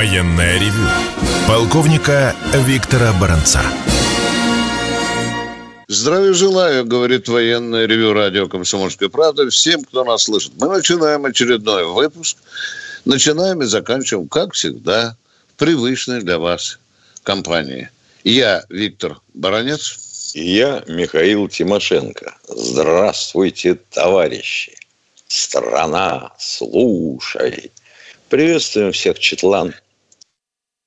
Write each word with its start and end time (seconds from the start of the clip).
Военное 0.00 0.58
ревю 0.58 0.88
полковника 1.46 2.34
Виктора 2.54 3.12
Баранца. 3.20 3.60
Здравия 5.88 6.32
желаю, 6.32 6.86
говорит 6.86 7.28
военное 7.28 7.84
ревю 7.84 8.14
радио 8.14 8.48
«Комсомольская 8.48 9.10
правда» 9.10 9.50
всем, 9.50 9.84
кто 9.84 10.02
нас 10.02 10.22
слышит. 10.22 10.52
Мы 10.56 10.68
начинаем 10.68 11.26
очередной 11.26 11.84
выпуск. 11.84 12.38
Начинаем 13.04 13.60
и 13.60 13.66
заканчиваем, 13.66 14.26
как 14.26 14.54
всегда, 14.54 15.18
в 15.52 15.58
привычной 15.58 16.22
для 16.22 16.38
вас 16.38 16.78
компании. 17.22 17.90
Я 18.24 18.64
Виктор 18.70 19.18
Баранец. 19.34 20.32
И 20.32 20.54
я 20.54 20.82
Михаил 20.86 21.46
Тимошенко. 21.46 22.38
Здравствуйте, 22.48 23.74
товарищи. 23.90 24.74
Страна, 25.28 26.32
слушай. 26.38 27.70
Приветствуем 28.30 28.92
всех 28.92 29.18
Четлан, 29.18 29.74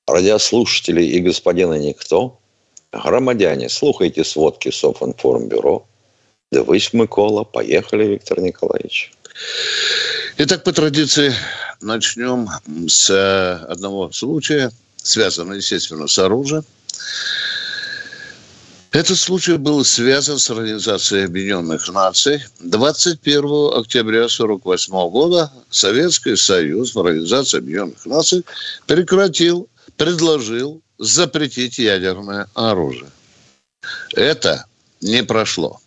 радиослушателей 0.07 1.09
и 1.09 1.19
господина 1.19 1.77
Никто. 1.77 2.39
Громадяне, 2.91 3.69
слухайте 3.69 4.23
сводки 4.23 4.69
Софинформбюро. 4.69 5.85
Дивись, 6.51 6.93
Микола. 6.93 7.43
Поехали, 7.43 8.05
Виктор 8.05 8.39
Николаевич. 8.39 9.11
Итак, 10.37 10.63
по 10.63 10.71
традиции 10.71 11.33
начнем 11.81 12.47
с 12.87 13.09
э, 13.09 13.65
одного 13.65 14.11
случая, 14.11 14.71
связанного, 14.97 15.55
естественно, 15.55 16.07
с 16.07 16.19
оружием. 16.19 16.63
Этот 18.91 19.17
случай 19.17 19.57
был 19.57 19.83
связан 19.83 20.37
с 20.37 20.51
Организацией 20.51 21.25
Объединенных 21.25 21.91
Наций. 21.91 22.43
21 22.59 23.79
октября 23.79 24.25
1948 24.25 24.93
года 25.09 25.51
Советский 25.71 26.35
Союз 26.35 26.93
в 26.93 26.99
Организации 26.99 27.57
Объединенных 27.57 28.05
Наций 28.05 28.45
прекратил, 28.85 29.67
предложил 29.97 30.81
запретить 30.97 31.77
ядерное 31.77 32.47
оружие. 32.53 33.09
Это 34.15 34.65
не 35.01 35.23
прошло. 35.23 35.79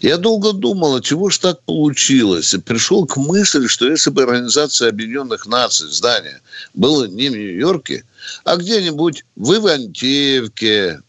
Я 0.00 0.16
долго 0.16 0.52
думал, 0.52 0.96
от 0.96 1.04
чего 1.04 1.28
же 1.30 1.40
так 1.40 1.62
получилось. 1.62 2.54
И 2.54 2.58
пришел 2.58 3.06
к 3.06 3.16
мысли, 3.16 3.66
что 3.66 3.90
если 3.90 4.10
бы 4.10 4.22
Организация 4.22 4.88
Объединенных 4.88 5.46
Наций, 5.46 5.88
здание, 5.88 6.40
было 6.74 7.06
не 7.06 7.28
в 7.28 7.32
Нью-Йорке, 7.32 8.04
а 8.44 8.56
где-нибудь 8.56 9.24
в 9.36 9.54
Ивантеевке, 9.54 11.00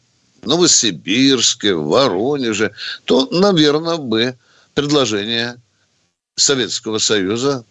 Новосибирске, 0.43 1.75
Воронеже, 1.75 2.71
то, 3.05 3.27
наверное, 3.31 3.97
бы 3.97 4.35
предложение 4.73 5.57
Советского 6.35 6.97
Союза 6.97 7.63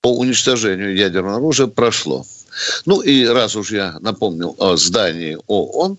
по 0.00 0.16
уничтожению 0.16 0.94
ядерного 0.94 1.36
оружия 1.36 1.66
прошло. 1.66 2.26
Ну 2.86 3.00
и 3.00 3.24
раз 3.26 3.56
уж 3.56 3.72
я 3.72 3.98
напомнил 4.00 4.54
о 4.58 4.76
здании 4.76 5.38
ООН, 5.46 5.98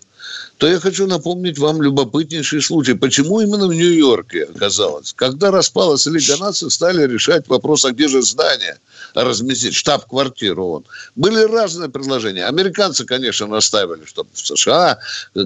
то 0.58 0.66
я 0.66 0.78
хочу 0.78 1.06
напомнить 1.06 1.58
вам 1.58 1.80
любопытнейший 1.80 2.60
случай. 2.60 2.92
Почему 2.92 3.40
именно 3.40 3.66
в 3.66 3.72
Нью-Йорке 3.72 4.44
оказалось? 4.44 5.14
Когда 5.14 5.50
распалась 5.50 6.04
Лига 6.06 6.36
наций, 6.36 6.70
стали 6.70 7.06
решать 7.06 7.48
вопрос, 7.48 7.84
а 7.84 7.92
где 7.92 8.08
же 8.08 8.20
здание 8.20 8.78
разместить, 9.14 9.74
штаб-квартиру 9.74 10.64
ООН. 10.64 10.84
Были 11.16 11.44
разные 11.44 11.88
предложения. 11.88 12.44
Американцы, 12.46 13.06
конечно, 13.06 13.46
настаивали, 13.46 14.04
чтобы 14.04 14.28
в 14.34 14.38
США, 14.38 14.98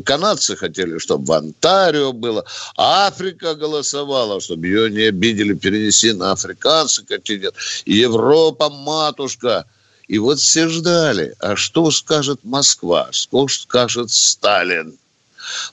канадцы 0.05 0.57
хотели, 0.57 0.99
чтобы 0.99 1.27
в 1.27 1.33
Онтарио 1.33 2.13
было, 2.13 2.45
Африка 2.77 3.55
голосовала, 3.55 4.41
чтобы 4.41 4.67
ее 4.67 4.91
не 4.91 5.03
обидели, 5.03 5.55
перенеси 5.55 6.13
на 6.13 6.33
африканский 6.33 7.07
континент. 7.07 7.55
Европа, 7.87 8.69
матушка– 8.69 9.65
и 10.09 10.19
вот 10.19 10.39
все 10.39 10.69
ждали, 10.69 11.35
а 11.39 11.57
что 11.57 11.91
скажет 11.91 12.41
Москва, 12.43 13.09
что 13.11 13.49
скажет 13.49 14.11
Сталин. 14.11 14.95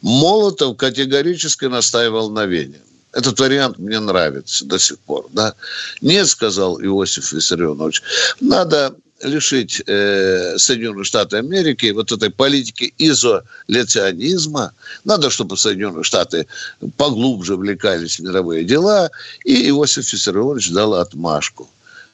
Молотов 0.01 0.77
категорически 0.77 1.65
настаивал 1.65 2.29
на 2.29 2.45
Вене. 2.45 2.79
Этот 3.13 3.39
вариант 3.39 3.77
мне 3.77 3.99
нравится 3.99 4.65
до 4.65 4.79
сих 4.79 4.99
пор. 4.99 5.27
Да? 5.31 5.53
Нет, 6.01 6.27
сказал 6.27 6.81
Иосиф 6.81 7.31
Виссарионович, 7.33 8.01
надо 8.39 8.95
лишить 9.21 9.83
э, 9.85 10.57
Соединенные 10.57 11.03
Штаты 11.03 11.37
Америки 11.37 11.91
вот 11.91 12.11
этой 12.11 12.29
политики 12.29 12.93
изоляционизма. 12.97 14.73
Надо, 15.03 15.29
чтобы 15.29 15.57
Соединенные 15.57 16.03
Штаты 16.03 16.47
поглубже 16.97 17.55
влекались 17.55 18.17
в 18.17 18.23
мировые 18.23 18.63
дела. 18.63 19.11
И 19.43 19.69
Иосиф 19.69 20.11
Виссарионович 20.11 20.71
дал 20.71 20.95
отмашку. 20.95 21.69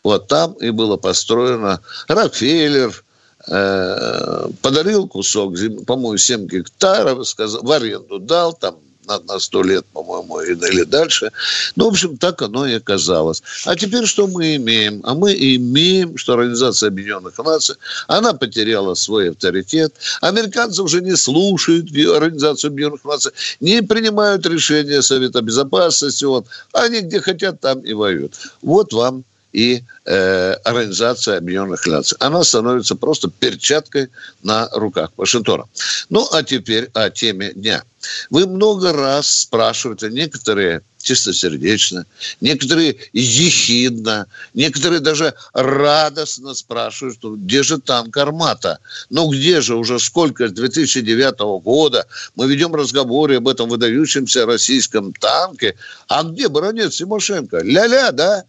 Вот 0.07 0.29
там 0.29 0.53
и 0.53 0.69
было 0.69 0.95
построено 0.95 1.81
Рокфеллер, 2.07 3.03
э, 3.45 4.47
подарил 4.61 5.05
кусок, 5.05 5.55
по-моему, 5.85 6.15
7 6.15 6.47
гектаров, 6.47 7.27
сказал, 7.27 7.61
в 7.61 7.69
аренду 7.73 8.17
дал, 8.17 8.53
там 8.53 8.77
на, 9.05 9.39
100 9.39 9.63
лет, 9.63 9.85
по-моему, 9.91 10.39
или 10.39 10.83
дальше. 10.83 11.31
Ну, 11.75 11.85
в 11.85 11.87
общем, 11.89 12.17
так 12.17 12.41
оно 12.41 12.65
и 12.65 12.75
оказалось. 12.75 13.43
А 13.65 13.75
теперь 13.75 14.05
что 14.05 14.27
мы 14.27 14.55
имеем? 14.55 15.01
А 15.03 15.13
мы 15.13 15.33
имеем, 15.33 16.17
что 16.17 16.33
Организация 16.33 16.87
Объединенных 16.87 17.37
Наций, 17.37 17.75
она 18.07 18.33
потеряла 18.33 18.93
свой 18.95 19.31
авторитет. 19.31 19.93
Американцы 20.21 20.81
уже 20.81 21.01
не 21.01 21.17
слушают 21.17 21.89
Организацию 21.91 22.69
Объединенных 22.69 23.03
Наций, 23.03 23.33
не 23.59 23.81
принимают 23.81 24.45
решения 24.45 25.01
Совета 25.01 25.41
Безопасности. 25.41 26.23
Вот. 26.23 26.45
Они 26.71 27.01
где 27.01 27.19
хотят, 27.19 27.59
там 27.59 27.81
и 27.81 27.91
воюют. 27.91 28.35
Вот 28.61 28.93
вам 28.93 29.25
и 29.57 29.83
э, 30.05 30.53
Организация 30.65 31.37
Объединенных 31.39 31.87
Наций. 31.87 32.15
Она 32.19 32.43
становится 32.43 32.95
просто 32.95 33.31
перчаткой 33.31 34.09
на 34.43 34.69
руках 34.71 35.09
Вашингтона. 35.17 35.65
Ну, 36.09 36.27
а 36.31 36.43
теперь 36.43 36.91
о 36.93 37.09
теме 37.09 37.53
дня. 37.53 37.83
Вы 38.29 38.45
много 38.45 38.93
раз 38.93 39.27
спрашиваете, 39.27 40.09
некоторые 40.09 40.83
чистосердечно, 40.99 42.05
некоторые 42.39 42.97
ехидно, 43.13 44.27
некоторые 44.53 44.99
даже 44.99 45.33
радостно 45.53 46.53
спрашивают, 46.53 47.15
что 47.15 47.35
где 47.35 47.63
же 47.63 47.79
танк 47.79 48.15
«Армата»? 48.15 48.77
Ну 49.09 49.27
где 49.31 49.61
же 49.61 49.75
уже 49.75 49.97
сколько, 49.99 50.49
с 50.49 50.51
2009 50.51 51.63
года 51.63 52.05
мы 52.35 52.47
ведем 52.47 52.75
разговоры 52.75 53.37
об 53.37 53.47
этом 53.47 53.69
выдающемся 53.69 54.45
российском 54.45 55.13
танке, 55.13 55.75
а 56.07 56.21
где 56.23 56.47
баронец 56.47 56.97
Тимошенко? 56.97 57.61
Ля-ля, 57.63 58.11
да? 58.11 58.43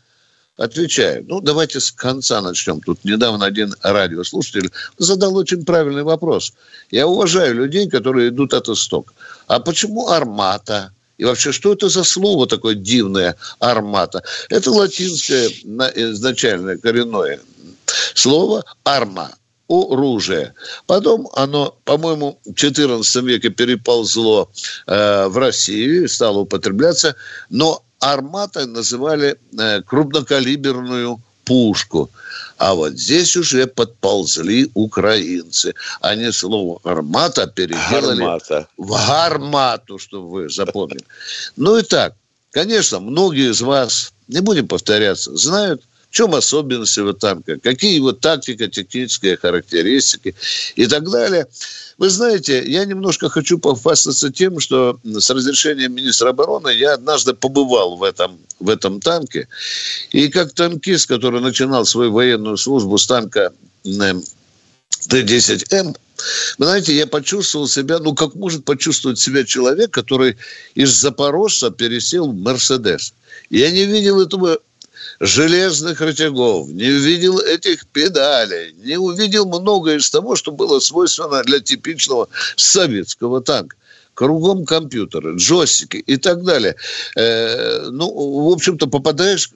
Отвечаю. 0.59 1.25
Ну, 1.29 1.41
давайте 1.41 1.79
с 1.79 1.93
конца 1.93 2.41
начнем. 2.41 2.81
Тут 2.81 3.05
недавно 3.05 3.47
один 3.47 3.75
радиослушатель 3.81 4.73
задал 4.99 5.37
очень 5.37 5.65
правильный 5.65 6.03
вопрос. 6.03 6.53
Я 6.91 7.07
уважаю 7.07 7.55
людей, 7.55 7.89
которые 7.89 8.31
идут 8.31 8.53
от 8.53 8.69
истока. 8.69 9.13
А 9.47 9.61
почему 9.61 10.09
армата? 10.09 10.93
И 11.17 11.25
вообще, 11.25 11.53
что 11.53 11.73
это 11.73 11.89
за 11.89 12.03
слово 12.03 12.49
такое 12.49 12.75
дивное 12.75 13.37
армата? 13.61 14.25
Это 14.51 14.73
латинское 14.73 15.49
изначальное 15.49 16.77
коренное 16.77 17.39
слово 18.15 18.65
арма 18.83 19.31
оружие. 19.69 20.55
Потом 20.87 21.29
оно, 21.35 21.79
по-моему, 21.85 22.41
в 22.45 22.51
XIV 22.51 23.23
веке 23.25 23.51
переползло 23.51 24.51
э, 24.89 25.29
в 25.29 25.37
Россию, 25.37 26.09
стало 26.09 26.39
употребляться, 26.39 27.15
но 27.49 27.85
арматой 28.01 28.67
называли 28.67 29.39
э, 29.59 29.83
крупнокалиберную 29.83 31.21
пушку. 31.45 32.11
А 32.59 32.75
вот 32.75 32.93
здесь 32.93 33.37
уже 33.37 33.67
подползли 33.67 34.71
украинцы. 34.75 35.75
Они 36.01 36.31
слово 36.33 36.81
«армата» 36.85 37.47
переделали 37.47 38.23
Армата. 38.23 38.69
в 38.77 38.91
«гармату», 38.91 39.99
чтобы 39.99 40.31
вы 40.31 40.51
запомнили. 40.51 41.05
Ну 41.57 41.79
и 41.79 41.83
так, 41.83 42.15
конечно, 42.51 43.01
многие 43.01 43.51
из 43.51 43.63
вас, 43.63 44.13
не 44.27 44.41
будем 44.41 44.69
повторяться, 44.69 45.35
знают, 45.37 45.83
в 46.11 46.15
чем 46.15 46.35
особенности 46.35 47.01
его 47.01 47.13
танка, 47.13 47.59
какие 47.59 47.97
его 47.97 48.13
тактика, 48.13 48.69
технические 48.69 49.37
характеристики 49.37 50.35
и 50.75 50.87
так 50.87 51.11
далее. 51.11 51.47
Вы 51.99 52.09
знаете, 52.09 52.65
я 52.67 52.85
немножко 52.85 53.29
хочу 53.29 53.59
похвастаться 53.59 54.33
тем, 54.33 54.61
что 54.61 54.99
с 55.05 55.31
разрешения 55.31 55.89
министра 55.89 56.31
обороны 56.31 56.71
я 56.71 56.95
однажды 56.95 57.35
побывал 57.35 57.97
в 57.97 58.03
этом, 58.03 58.39
в 58.59 58.71
этом 58.71 59.01
танке. 59.01 59.49
И 60.13 60.29
как 60.29 60.53
танкист, 60.53 61.09
который 61.09 61.41
начинал 61.41 61.85
свою 61.85 62.13
военную 62.13 62.57
службу 62.57 62.97
с 62.97 63.07
танка 63.07 63.53
Т-10М, 63.85 65.97
вы 66.59 66.65
знаете, 66.65 66.97
я 66.97 67.07
почувствовал 67.07 67.69
себя, 67.69 67.99
ну, 67.99 68.15
как 68.15 68.35
может 68.35 68.65
почувствовать 68.65 69.21
себя 69.21 69.45
человек, 69.45 69.93
который 69.93 70.37
из 70.75 70.91
Запорожца 70.91 71.71
пересел 71.71 72.33
в 72.33 72.35
Мерседес. 72.35 73.13
Я 73.51 73.71
не 73.71 73.85
видел 73.85 74.21
этого 74.21 74.59
железных 75.21 76.01
рычагов, 76.01 76.69
не 76.69 76.89
увидел 76.89 77.39
этих 77.39 77.87
педалей, 77.87 78.75
не 78.85 78.97
увидел 78.97 79.47
многое 79.47 79.99
из 79.99 80.11
того, 80.11 80.37
что 80.37 80.53
было 80.53 80.81
свойственно 80.81 81.43
для 81.43 81.61
типичного 81.61 82.29
советского 82.57 83.41
танка 83.41 83.77
кругом 84.15 84.65
компьютеры, 84.65 85.37
джойстики 85.37 85.99
и 85.99 86.17
так 86.17 86.43
далее. 86.43 86.75
Э, 87.15 87.89
ну, 87.91 88.11
в 88.49 88.53
общем-то, 88.53 88.89
попадаешь 88.89 89.51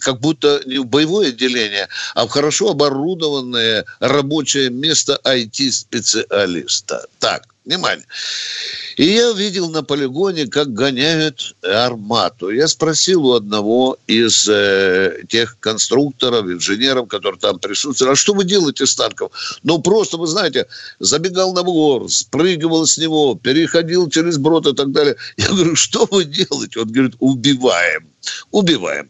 как 0.00 0.20
будто 0.20 0.60
не 0.66 0.78
в 0.78 0.86
боевое 0.86 1.28
отделение, 1.28 1.88
а 2.14 2.26
в 2.26 2.28
хорошо 2.28 2.70
оборудованное 2.70 3.84
рабочее 4.00 4.70
место 4.70 5.20
IT-специалиста. 5.24 7.06
Так, 7.20 7.53
внимание. 7.64 8.06
И 8.96 9.04
я 9.04 9.32
видел 9.32 9.70
на 9.70 9.82
полигоне, 9.82 10.46
как 10.46 10.72
гоняют 10.72 11.56
армату. 11.62 12.50
Я 12.50 12.68
спросил 12.68 13.26
у 13.26 13.34
одного 13.34 13.98
из 14.06 14.48
э, 14.48 15.22
тех 15.28 15.58
конструкторов, 15.58 16.46
инженеров, 16.46 17.08
которые 17.08 17.40
там 17.40 17.58
присутствовали, 17.58 18.12
а 18.12 18.16
что 18.16 18.34
вы 18.34 18.44
делаете 18.44 18.86
с 18.86 18.94
танком? 18.94 19.30
Ну, 19.62 19.80
просто, 19.80 20.16
вы 20.16 20.26
знаете, 20.26 20.66
забегал 21.00 21.52
на 21.54 21.62
бугор, 21.62 22.10
спрыгивал 22.10 22.86
с 22.86 22.98
него, 22.98 23.34
переходил 23.34 24.08
через 24.10 24.38
брод 24.38 24.66
и 24.66 24.74
так 24.74 24.92
далее. 24.92 25.16
Я 25.36 25.48
говорю, 25.48 25.74
что 25.74 26.06
вы 26.10 26.24
делаете? 26.24 26.80
Он 26.80 26.92
говорит, 26.92 27.14
убиваем. 27.18 28.08
Убиваем. 28.50 29.08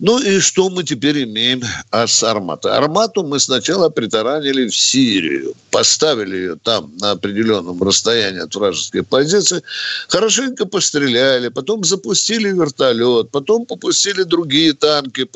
Ну 0.00 0.18
и 0.18 0.40
что 0.40 0.70
мы 0.70 0.82
теперь 0.82 1.24
имеем 1.24 1.62
с 1.92 2.22
Арматой? 2.22 2.72
Армату 2.72 3.22
мы 3.22 3.38
сначала 3.38 3.90
притаранили 3.90 4.66
в 4.66 4.74
Сирию, 4.74 5.52
поставили 5.70 6.36
ее 6.36 6.56
там 6.56 6.96
на 7.00 7.10
определенном 7.10 7.82
расстоянии 7.82 8.40
от 8.40 8.54
вражеской 8.54 9.02
позиции, 9.02 9.62
хорошенько 10.08 10.64
постреляли, 10.64 11.48
потом 11.48 11.84
запустили 11.84 12.48
вертолет, 12.48 13.30
потом 13.30 13.66
попустили 13.66 14.22
другие 14.22 14.72
танки 14.72 15.28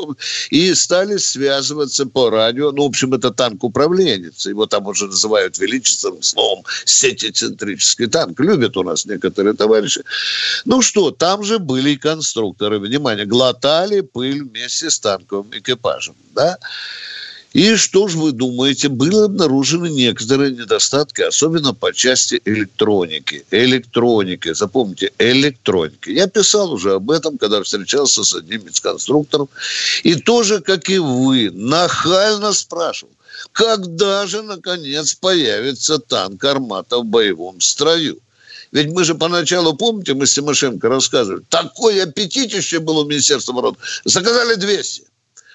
и 0.49 0.73
стали 0.73 1.19
связываться 1.19 2.07
по 2.07 2.31
радио. 2.31 2.73
Ну, 2.73 2.85
в 2.85 2.87
общем, 2.87 3.13
это 3.13 3.33
танк-управленец, 3.33 4.47
его 4.47 4.65
там 4.65 4.87
уже 4.87 5.09
называют 5.09 5.59
величественным 5.59 6.23
словом 6.23 6.65
сетицентрический 6.87 8.07
танк. 8.07 8.41
Любят 8.41 8.79
у 8.79 8.83
нас 8.83 9.05
некоторые 9.05 9.53
товарищи. 9.53 10.03
Ну 10.65 10.81
что, 10.81 11.11
там 11.11 11.45
же 11.45 11.59
были 11.59 11.97
конструкторы. 11.97 12.79
Внимание, 12.79 13.27
глотали 13.27 14.01
пыль 14.01 14.54
вместе 14.55 14.89
с 14.89 15.01
танковым 15.01 15.51
экипажем. 15.53 16.15
Да? 16.33 16.59
И 17.53 17.77
что 17.77 18.09
же 18.09 18.19
вы 18.19 18.33
думаете, 18.33 18.89
были 18.89 19.17
обнаружены 19.25 19.89
некоторые 19.89 20.53
недостатки, 20.53 21.23
особенно 21.23 21.73
по 21.73 21.93
части 21.93 22.41
электроники. 22.45 23.45
Электроники, 23.51 24.53
запомните, 24.55 25.13
электроники. 25.19 26.11
Я 26.11 26.27
писал 26.27 26.73
уже 26.73 26.95
об 26.95 27.11
этом, 27.11 27.39
когда 27.39 27.63
встречался 27.63 28.25
с 28.25 28.35
одним 28.35 28.63
из 28.63 28.81
конструкторов. 28.81 29.49
И 30.03 30.17
тоже, 30.17 30.61
как 30.61 30.89
и 30.89 30.99
вы, 30.99 31.51
нахально 31.53 32.53
спрашивал, 32.53 33.13
когда 33.53 34.27
же, 34.27 34.43
наконец, 34.43 35.15
появится 35.15 35.99
танк 35.99 36.45
«Армата» 36.45 36.99
в 36.99 37.05
боевом 37.05 37.61
строю? 37.61 38.19
Ведь 38.75 38.89
мы 38.89 39.05
же 39.05 39.15
поначалу, 39.15 39.73
помните, 39.75 40.15
мы 40.15 40.27
с 40.27 40.35
Тимошенко 40.35 40.89
рассказывали, 40.89 41.45
такой 41.49 42.03
аппетитище 42.03 42.81
было 42.81 43.05
у 43.05 43.05
Министерства 43.07 43.53
обороны. 43.53 43.77
Заказали 44.05 44.57
200, 44.57 45.05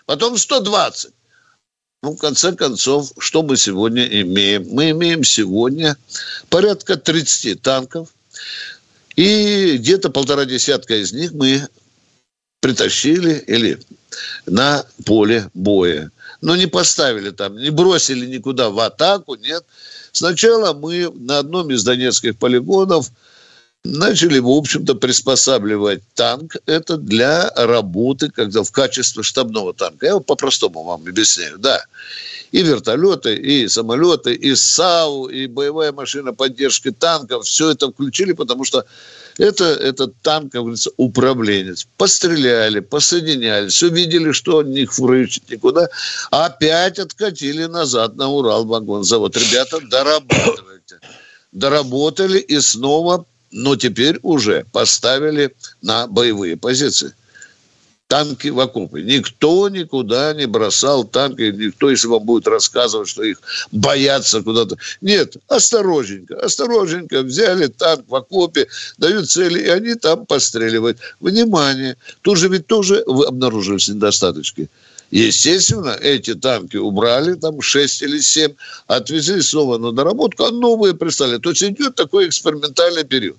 потом 0.06 0.38
120. 0.38 1.12
Ну, 2.02 2.12
в 2.14 2.18
конце 2.18 2.54
концов, 2.54 3.12
что 3.20 3.44
мы 3.44 3.58
сегодня 3.58 4.06
имеем? 4.06 4.70
Мы 4.70 4.92
имеем 4.92 5.26
сегодня 5.26 5.98
порядка 6.48 6.96
30 6.96 7.62
танков, 7.62 8.08
и 9.18 9.76
где-то 9.76 10.10
полтора 10.10 10.46
десятка 10.46 10.96
из 10.96 11.12
них 11.12 11.34
мы 11.34 11.68
притащили 12.62 13.34
или 13.48 13.82
на 14.46 14.86
поле 15.04 15.50
боя. 15.54 16.10
Но 16.40 16.56
не 16.56 16.68
поставили 16.68 17.32
там, 17.32 17.58
не 17.58 17.70
бросили 17.70 18.26
никуда 18.26 18.70
в 18.70 18.80
атаку, 18.80 19.36
нет. 19.36 19.66
Сначала 20.12 20.74
мы 20.74 21.12
на 21.14 21.40
одном 21.40 21.72
из 21.72 21.84
донецких 21.84 22.38
полигонов 22.38 23.12
начали, 23.84 24.40
в 24.40 24.50
общем-то, 24.50 24.96
приспосабливать 24.96 26.02
танк 26.14 26.58
это 26.66 26.98
для 26.98 27.50
работы, 27.56 28.30
когда 28.30 28.64
в 28.64 28.72
качестве 28.72 29.24
штабного 29.24 29.74
танка. 29.74 30.06
Я 30.08 30.20
по-простому 30.20 30.84
вам 30.84 31.04
объясняю, 31.08 31.58
да. 31.58 31.86
И 32.52 32.62
вертолеты, 32.62 33.36
и 33.36 33.68
самолеты, 33.68 34.34
и 34.34 34.56
САУ, 34.56 35.28
и 35.28 35.48
боевая 35.48 35.92
машина 35.92 36.34
поддержки 36.34 36.92
танков, 36.92 37.46
все 37.46 37.70
это 37.70 37.92
включили, 37.92 38.34
потому 38.34 38.66
что 38.66 38.86
это, 39.40 39.66
этот 39.66 40.14
танк, 40.22 40.52
как 40.52 40.62
говорится, 40.62 40.92
управленец. 40.98 41.88
Постреляли, 41.98 42.82
посоединялись, 42.82 43.82
увидели, 43.82 44.32
что 44.34 44.58
он 44.58 44.72
не 44.72 44.86
фурычит 44.86 45.50
никуда, 45.50 45.90
опять 46.30 47.00
откатили 47.00 47.66
назад 47.66 48.16
на 48.18 48.30
Урал 48.30 48.66
вагонзавод. 48.66 49.36
Ребята, 49.38 49.80
дорабатывайте. 49.90 51.00
Доработали 51.52 52.40
и 52.40 52.60
снова, 52.60 53.26
но 53.52 53.76
теперь 53.76 54.20
уже 54.22 54.66
поставили 54.72 55.56
на 55.82 56.06
боевые 56.08 56.58
позиции 56.58 57.14
танки 58.10 58.48
в 58.48 58.60
окопы. 58.60 59.04
Никто 59.04 59.70
никуда 59.70 60.34
не 60.34 60.48
бросал 60.48 61.04
танки. 61.04 61.52
Никто, 61.52 61.92
если 61.92 62.08
вам 62.08 62.24
будет 62.24 62.48
рассказывать, 62.48 63.08
что 63.08 63.24
их 63.24 63.40
боятся 63.72 64.42
куда-то. 64.42 64.78
Нет, 65.00 65.38
осторожненько, 65.48 66.36
осторожненько. 66.36 67.22
Взяли 67.22 67.68
танк 67.68 68.06
в 68.08 68.16
окопе, 68.16 68.68
дают 68.98 69.30
цели, 69.30 69.60
и 69.60 69.68
они 69.68 69.94
там 69.94 70.26
постреливают. 70.26 70.98
Внимание! 71.20 71.98
Тут 72.22 72.40
же 72.40 72.48
ведь 72.50 72.66
тоже 72.66 73.02
обнаружились 73.02 73.88
недостаточки. 73.90 74.70
Естественно, 75.12 75.96
эти 76.02 76.34
танки 76.34 76.78
убрали, 76.78 77.36
там 77.36 77.62
6 77.62 78.02
или 78.02 78.20
7, 78.20 78.54
отвезли 78.88 79.42
снова 79.42 79.78
на 79.78 79.92
доработку, 79.92 80.46
а 80.46 80.52
новые 80.52 80.96
прислали. 80.96 81.38
То 81.38 81.52
есть 81.52 81.62
идет 81.64 81.94
такой 81.94 82.28
экспериментальный 82.28 83.04
период. 83.04 83.38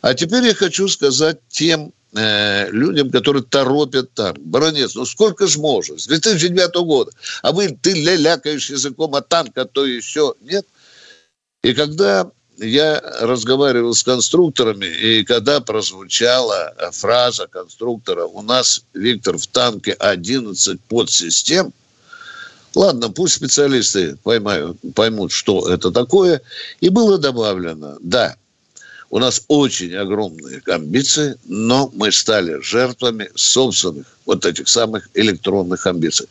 А 0.00 0.14
теперь 0.14 0.44
я 0.44 0.54
хочу 0.54 0.88
сказать 0.88 1.38
тем 1.50 1.92
э, 2.14 2.70
людям, 2.70 3.10
которые 3.10 3.42
торопят 3.42 4.12
там. 4.14 4.34
Баронец, 4.38 4.94
ну 4.94 5.04
сколько 5.04 5.46
ж 5.46 5.56
можно? 5.56 5.98
С 5.98 6.06
2009 6.06 6.74
года. 6.84 7.12
А 7.42 7.52
вы, 7.52 7.68
ты 7.68 7.92
лялякаешь 7.92 8.70
языком, 8.70 9.14
а 9.14 9.22
танка 9.22 9.64
то 9.64 9.84
еще 9.84 10.34
нет. 10.40 10.66
И 11.62 11.74
когда 11.74 12.30
я 12.58 13.00
разговаривал 13.20 13.94
с 13.94 14.02
конструкторами, 14.02 14.86
и 14.86 15.24
когда 15.24 15.60
прозвучала 15.60 16.74
фраза 16.92 17.46
конструктора, 17.46 18.24
у 18.24 18.42
нас, 18.42 18.84
Виктор, 18.94 19.38
в 19.38 19.46
танке 19.46 19.92
11 19.92 20.80
подсистем, 20.82 21.72
Ладно, 22.74 23.10
пусть 23.10 23.34
специалисты 23.34 24.16
поймают, 24.22 24.78
поймут, 24.94 25.30
что 25.30 25.68
это 25.68 25.90
такое. 25.90 26.40
И 26.80 26.88
было 26.88 27.18
добавлено, 27.18 27.98
да, 28.00 28.36
у 29.12 29.18
нас 29.18 29.42
очень 29.48 29.94
огромные 29.94 30.62
амбиции, 30.66 31.36
но 31.44 31.90
мы 31.94 32.10
стали 32.10 32.62
жертвами 32.62 33.28
собственных 33.34 34.06
вот 34.24 34.46
этих 34.46 34.68
самых 34.68 35.10
электронных 35.12 35.86
амбиций. 35.86 36.26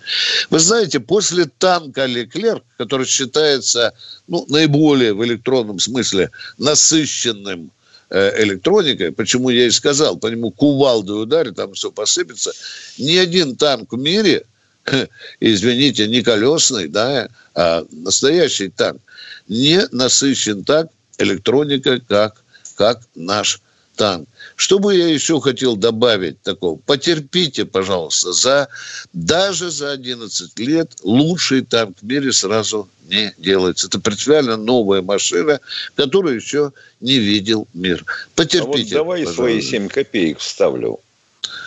Вы 0.49 0.57
знаете, 0.57 0.99
после 0.99 1.45
танка 1.59 2.07
Леклер, 2.07 2.63
который 2.77 3.05
считается 3.05 3.93
ну, 4.27 4.47
наиболее 4.49 5.13
в 5.13 5.23
электронном 5.23 5.77
смысле 5.77 6.31
насыщенным 6.57 7.69
э, 8.09 8.43
электроникой, 8.43 9.11
почему 9.11 9.51
я 9.51 9.67
и 9.67 9.69
сказал, 9.69 10.17
по 10.17 10.25
нему 10.25 10.49
кувалдой 10.49 11.21
ударит, 11.21 11.57
там 11.57 11.75
все 11.75 11.91
посыпется, 11.91 12.51
ни 12.97 13.15
один 13.15 13.57
танк 13.57 13.93
в 13.93 13.97
мире, 13.99 14.43
извините, 15.39 16.07
не 16.07 16.23
колесный, 16.23 16.87
да, 16.87 17.29
а 17.53 17.85
настоящий 17.91 18.69
танк, 18.69 19.01
не 19.47 19.85
насыщен 19.91 20.63
так 20.63 20.87
электроникой, 21.19 22.01
как 22.01 22.40
как 22.75 23.01
наш 23.15 23.61
танк. 23.95 24.27
Что 24.55 24.79
бы 24.79 24.95
я 24.95 25.07
еще 25.07 25.39
хотел 25.41 25.75
добавить 25.75 26.41
такого? 26.41 26.77
Потерпите, 26.77 27.65
пожалуйста, 27.65 28.33
за, 28.33 28.67
даже 29.13 29.69
за 29.69 29.91
11 29.91 30.59
лет 30.59 30.91
лучший 31.03 31.61
танк 31.61 31.97
в 32.01 32.05
мире 32.05 32.31
сразу 32.31 32.87
не 33.09 33.33
делается. 33.37 33.87
Это 33.87 33.99
принципиально 33.99 34.57
новая 34.57 35.01
машина, 35.01 35.59
которую 35.95 36.35
еще 36.35 36.71
не 36.99 37.19
видел 37.19 37.67
мир. 37.73 38.05
Потерпите, 38.35 38.95
а 38.95 39.03
вот 39.03 39.05
давай 39.05 39.19
пожалуйста. 39.19 39.35
свои 39.35 39.61
7 39.61 39.87
копеек 39.87 40.39
вставлю. 40.39 40.99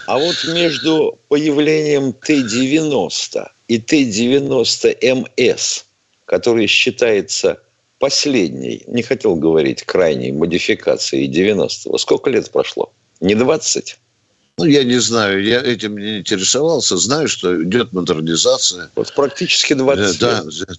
А 0.06 0.18
вот 0.18 0.36
между 0.52 1.18
появлением 1.28 2.12
Т-90 2.12 3.48
и 3.68 3.78
Т-90МС, 3.78 5.84
который 6.26 6.66
считается 6.66 7.58
последней, 7.98 8.84
не 8.86 9.02
хотел 9.02 9.36
говорить 9.36 9.82
крайней 9.82 10.32
модификации 10.32 11.28
90-го, 11.28 11.98
сколько 11.98 12.30
лет 12.30 12.50
прошло? 12.50 12.92
Не 13.20 13.34
20? 13.34 13.98
Ну, 14.56 14.64
я 14.66 14.84
не 14.84 14.98
знаю, 14.98 15.42
я 15.42 15.60
этим 15.60 15.98
не 15.98 16.18
интересовался. 16.18 16.96
Знаю, 16.96 17.28
что 17.28 17.62
идет 17.62 17.92
модернизация. 17.92 18.90
Вот 18.94 19.12
практически 19.12 19.74
20 19.74 20.20
да, 20.20 20.42
лет. 20.44 20.66
Да, 20.68 20.74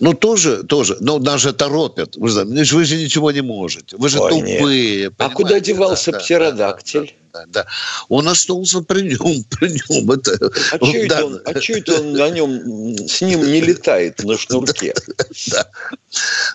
ну, 0.00 0.14
тоже, 0.14 0.62
тоже. 0.64 0.96
Но 1.00 1.18
нас 1.18 1.40
же 1.40 1.52
торопят. 1.52 2.16
Вы, 2.16 2.30
знаете, 2.30 2.74
вы 2.74 2.84
же 2.84 2.96
ничего 2.96 3.30
не 3.30 3.42
можете. 3.42 3.96
Вы 3.96 4.08
же 4.08 4.20
Ой, 4.20 4.30
тупые. 4.30 5.10
А 5.18 5.30
куда 5.30 5.60
девался 5.60 6.12
да, 6.12 6.18
птеродактиль? 6.18 7.14
Да, 7.32 7.44
да, 7.46 7.46
да. 7.48 7.66
Он 8.08 8.28
остался 8.28 8.82
при 8.82 9.02
нем, 9.02 9.44
при 9.50 9.70
нем. 9.70 10.10
Это, 10.10 10.32
а 10.72 10.84
что 10.84 11.08
да. 11.08 11.16
это, 11.16 11.24
он, 11.26 11.40
а 11.44 11.50
это 11.50 12.00
он 12.00 12.12
на 12.12 12.30
нем, 12.30 13.08
с 13.08 13.20
ним 13.22 13.40
не 13.44 13.60
летает 13.60 14.22
на 14.24 14.36
шнурке? 14.36 14.94
Да. 15.46 15.66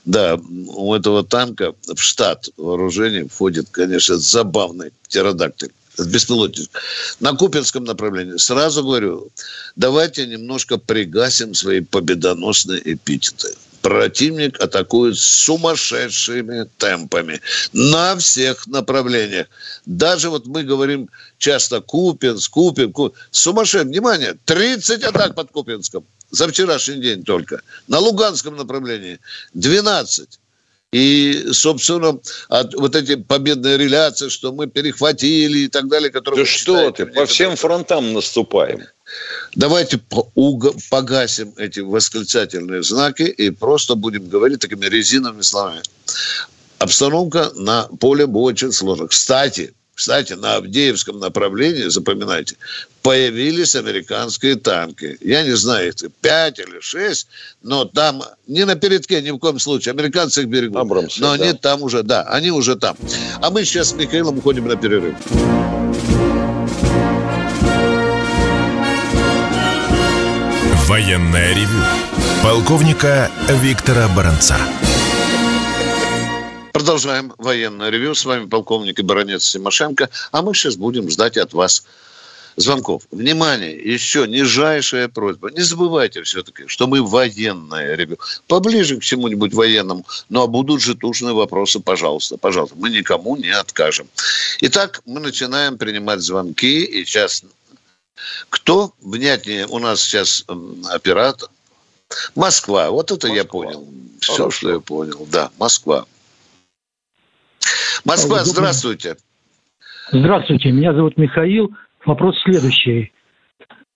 да, 0.05 0.39
у 0.67 0.93
этого 0.93 1.23
танка 1.23 1.73
в 1.87 1.99
штат 1.99 2.47
вооружения 2.57 3.27
входит, 3.27 3.67
конечно, 3.71 4.17
забавный 4.17 4.91
птеродактиль. 5.03 5.71
Беспилотник. 6.05 6.69
На 7.19 7.33
Купинском 7.33 7.83
направлении. 7.83 8.37
Сразу 8.37 8.83
говорю, 8.83 9.31
давайте 9.75 10.25
немножко 10.27 10.77
пригасим 10.77 11.53
свои 11.53 11.81
победоносные 11.81 12.93
эпитеты. 12.93 13.55
Противник 13.81 14.59
атакует 14.59 15.17
сумасшедшими 15.17 16.67
темпами 16.77 17.39
на 17.73 18.17
всех 18.17 18.67
направлениях. 18.67 19.47
Даже 19.85 20.29
вот 20.29 20.45
мы 20.45 20.63
говорим 20.63 21.09
часто 21.37 21.79
Купинск, 21.79 22.51
Купин, 22.51 22.91
Купин. 22.91 23.17
Сумасшедший. 23.31 23.87
Внимание, 23.87 24.35
30 24.45 25.03
атак 25.03 25.35
под 25.35 25.51
Купинском 25.51 26.03
за 26.31 26.47
вчерашний 26.47 27.01
день 27.01 27.23
только. 27.23 27.61
На 27.87 27.99
Луганском 27.99 28.55
направлении 28.55 29.19
12. 29.53 30.39
И, 30.93 31.47
собственно, 31.51 32.19
от, 32.47 32.73
вот 32.75 32.95
эти 32.95 33.15
победные 33.15 33.77
реляции, 33.77 34.29
что 34.29 34.53
мы 34.53 34.67
перехватили 34.67 35.59
и 35.59 35.67
так 35.67 35.89
далее, 35.89 36.09
которые... 36.09 36.45
Да 36.45 36.49
что 36.49 36.91
ты, 36.91 37.05
по 37.05 37.25
всем 37.25 37.57
фронтам 37.57 38.13
наступаем. 38.13 38.83
Давайте 39.55 39.99
погасим 40.89 41.53
эти 41.57 41.81
восклицательные 41.81 42.83
знаки 42.83 43.23
и 43.23 43.49
просто 43.49 43.95
будем 43.95 44.29
говорить 44.29 44.61
такими 44.61 44.85
резиновыми 44.85 45.41
словами. 45.41 45.81
Обстановка 46.79 47.51
на 47.55 47.83
поле 47.99 48.25
очень 48.25 48.71
сложна. 48.71 49.07
Кстати, 49.07 49.73
кстати, 49.97 50.33
на 50.33 50.57
Авдеевском 50.57 51.17
направлении, 51.17 51.89
запоминайте, 51.89 52.55
появились 53.01 53.75
американские 53.75 54.55
танки. 54.55 55.17
Я 55.21 55.41
не 55.41 55.55
знаю, 55.57 55.87
их 55.87 55.95
пять 56.21 56.59
или 56.59 56.79
шесть, 56.81 57.27
но 57.63 57.83
там 57.85 58.21
не 58.45 58.63
на 58.65 58.75
передке 58.75 59.23
ни 59.23 59.31
в 59.31 59.39
коем 59.39 59.57
случае. 59.57 59.93
Американцы 59.93 60.41
их 60.43 60.49
берегут. 60.49 60.77
Абрамсы, 60.77 61.19
но 61.19 61.35
да. 61.35 61.43
они 61.43 61.53
там 61.53 61.81
уже, 61.81 62.03
да, 62.03 62.21
они 62.21 62.51
уже 62.51 62.75
там. 62.75 62.95
А 63.41 63.49
мы 63.49 63.65
сейчас 63.65 63.89
с 63.89 63.93
Михаилом 63.93 64.37
уходим 64.37 64.67
на 64.67 64.75
перерыв. 64.75 65.15
Военная 70.85 71.55
ревю. 71.55 71.83
Полковника 72.43 73.31
Виктора 73.49 74.07
Баранца. 74.09 74.57
Продолжаем 76.77 77.33
военное 77.39 77.89
ревю. 77.89 78.13
С 78.13 78.23
вами 78.23 78.45
полковник 78.45 78.99
и 78.99 79.01
баронец 79.01 79.49
Тимошенко. 79.51 80.11
А 80.31 80.43
мы 80.43 80.53
сейчас 80.53 80.75
будем 80.75 81.09
ждать 81.09 81.35
от 81.35 81.53
вас 81.53 81.83
звонков. 82.55 83.01
Внимание, 83.09 83.75
еще 83.75 84.27
нижайшая 84.27 85.07
просьба. 85.07 85.49
Не 85.49 85.61
забывайте 85.61 86.21
все-таки, 86.21 86.67
что 86.67 86.85
мы 86.85 87.01
военное 87.01 87.95
ревю. 87.95 88.19
Поближе 88.45 88.97
к 88.97 89.01
чему-нибудь 89.01 89.55
военному. 89.55 90.05
Ну, 90.29 90.43
а 90.43 90.45
будут 90.45 90.79
же 90.83 90.93
тушные 90.93 91.33
вопросы, 91.33 91.79
пожалуйста. 91.79 92.37
Пожалуйста, 92.37 92.75
мы 92.77 92.91
никому 92.91 93.35
не 93.37 93.49
откажем. 93.49 94.07
Итак, 94.61 95.01
мы 95.07 95.19
начинаем 95.19 95.79
принимать 95.79 96.21
звонки. 96.21 96.83
И 96.83 97.05
сейчас 97.05 97.43
кто 98.51 98.93
внятнее 99.01 99.65
у 99.65 99.79
нас 99.79 100.03
сейчас 100.03 100.45
оператор? 100.91 101.49
Москва. 102.35 102.91
Вот 102.91 103.09
это 103.09 103.29
Москва. 103.29 103.35
я 103.35 103.45
понял. 103.45 103.87
Все, 104.19 104.33
Хорошо. 104.33 104.51
что 104.51 104.71
я 104.73 104.79
понял. 104.79 105.27
Да, 105.31 105.49
Москва. 105.57 106.05
Москва, 108.05 108.43
здравствуйте. 108.43 109.17
Здравствуйте, 110.11 110.71
меня 110.71 110.93
зовут 110.93 111.17
Михаил. 111.17 111.73
Вопрос 112.05 112.35
следующий. 112.43 113.11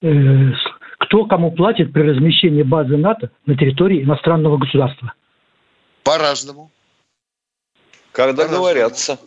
Э, 0.01 0.51
кто 0.99 1.25
кому 1.25 1.51
платит 1.51 1.93
при 1.93 2.01
размещении 2.01 2.63
базы 2.63 2.97
НАТО 2.97 3.31
на 3.45 3.55
территории 3.55 4.03
иностранного 4.03 4.57
государства? 4.57 5.13
По-разному. 6.03 6.71
Когда 8.11 8.43
по 8.43 8.49
договорятся. 8.49 9.19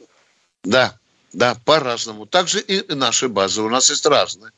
Да, 0.62 0.94
да, 1.32 1.56
по-разному. 1.64 2.26
Также 2.26 2.60
и 2.60 2.94
наши 2.94 3.28
базы 3.28 3.62
у 3.62 3.68
нас 3.68 3.88
есть 3.90 4.06
разные. 4.06 4.52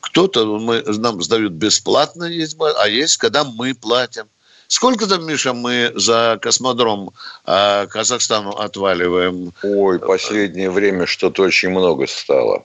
Кто-то 0.00 0.58
мы, 0.58 0.82
нам 0.82 1.22
сдают 1.22 1.52
бесплатно, 1.52 2.24
есть, 2.24 2.56
а 2.60 2.88
есть, 2.88 3.16
когда 3.16 3.44
мы 3.44 3.74
платим. 3.74 4.26
Сколько 4.68 5.06
там, 5.06 5.26
Миша, 5.26 5.52
мы 5.52 5.92
за 5.94 6.38
космодром 6.42 7.10
э, 7.46 7.86
Казахстану 7.86 8.50
отваливаем? 8.50 9.52
Ой, 9.62 9.98
последнее 9.98 10.70
время 10.70 11.06
что-то 11.06 11.42
очень 11.42 11.70
много 11.70 12.06
стало. 12.06 12.64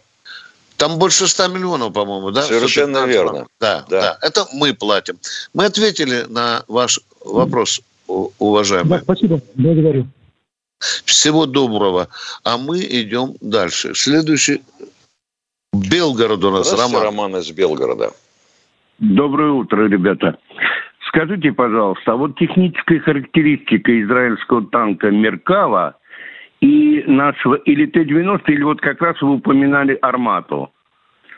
Там 0.77 0.97
больше 0.97 1.27
100 1.27 1.47
миллионов, 1.49 1.93
по-моему, 1.93 2.31
да? 2.31 2.41
Совершенно 2.41 3.05
верно. 3.05 3.45
Да, 3.59 3.85
да, 3.87 4.01
да. 4.01 4.17
Это 4.21 4.47
мы 4.53 4.73
платим. 4.73 5.19
Мы 5.53 5.65
ответили 5.65 6.25
на 6.27 6.63
ваш 6.67 6.99
вопрос, 7.23 7.81
уважаемый. 8.07 8.89
Да, 8.89 8.99
спасибо. 9.03 9.39
Благодарю. 9.53 10.07
Всего 11.05 11.45
доброго. 11.45 12.07
А 12.43 12.57
мы 12.57 12.79
идем 12.79 13.35
дальше. 13.41 13.93
Следующий. 13.93 14.63
Белгород 15.71 16.43
у 16.43 16.49
нас. 16.51 16.73
Роман. 16.73 17.03
Роман 17.03 17.35
из 17.37 17.51
Белгорода. 17.51 18.11
Доброе 18.97 19.51
утро, 19.51 19.87
ребята. 19.87 20.37
Скажите, 21.13 21.51
пожалуйста, 21.51 22.13
а 22.13 22.15
вот 22.15 22.37
техническая 22.37 22.99
характеристика 22.99 24.01
израильского 24.01 24.65
танка 24.67 25.11
Меркава 25.11 25.97
и 26.61 27.03
нашего 27.05 27.55
или 27.55 27.85
Т-90, 27.85 28.43
или 28.47 28.63
вот 28.63 28.79
как 28.79 29.01
раз 29.01 29.21
вы 29.21 29.33
упоминали 29.33 29.97
Армату. 30.01 30.71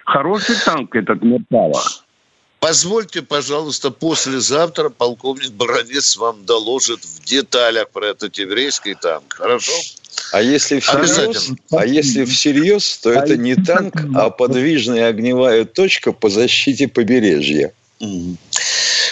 Хороший 0.05 0.55
танк 0.63 0.95
этот 0.95 1.23
Меркава. 1.23 1.81
Позвольте, 2.59 3.23
пожалуйста, 3.23 3.89
послезавтра 3.89 4.89
полковник 4.89 5.51
Баранец 5.53 6.17
вам 6.17 6.45
доложит 6.45 6.99
в 7.03 7.25
деталях 7.25 7.89
про 7.89 8.05
этот 8.05 8.35
еврейский 8.35 8.93
танк. 8.93 9.33
Хорошо? 9.33 9.73
А 10.33 10.41
если 10.41 10.79
всерьез, 10.79 11.51
а 11.71 11.85
если 11.85 12.25
всерьез 12.25 12.99
то 12.99 13.11
это 13.11 13.37
не 13.37 13.55
танк, 13.55 13.95
а 14.15 14.29
подвижная 14.29 15.07
огневая 15.07 15.65
точка 15.65 16.11
по 16.11 16.29
защите 16.29 16.87
побережья. 16.87 17.73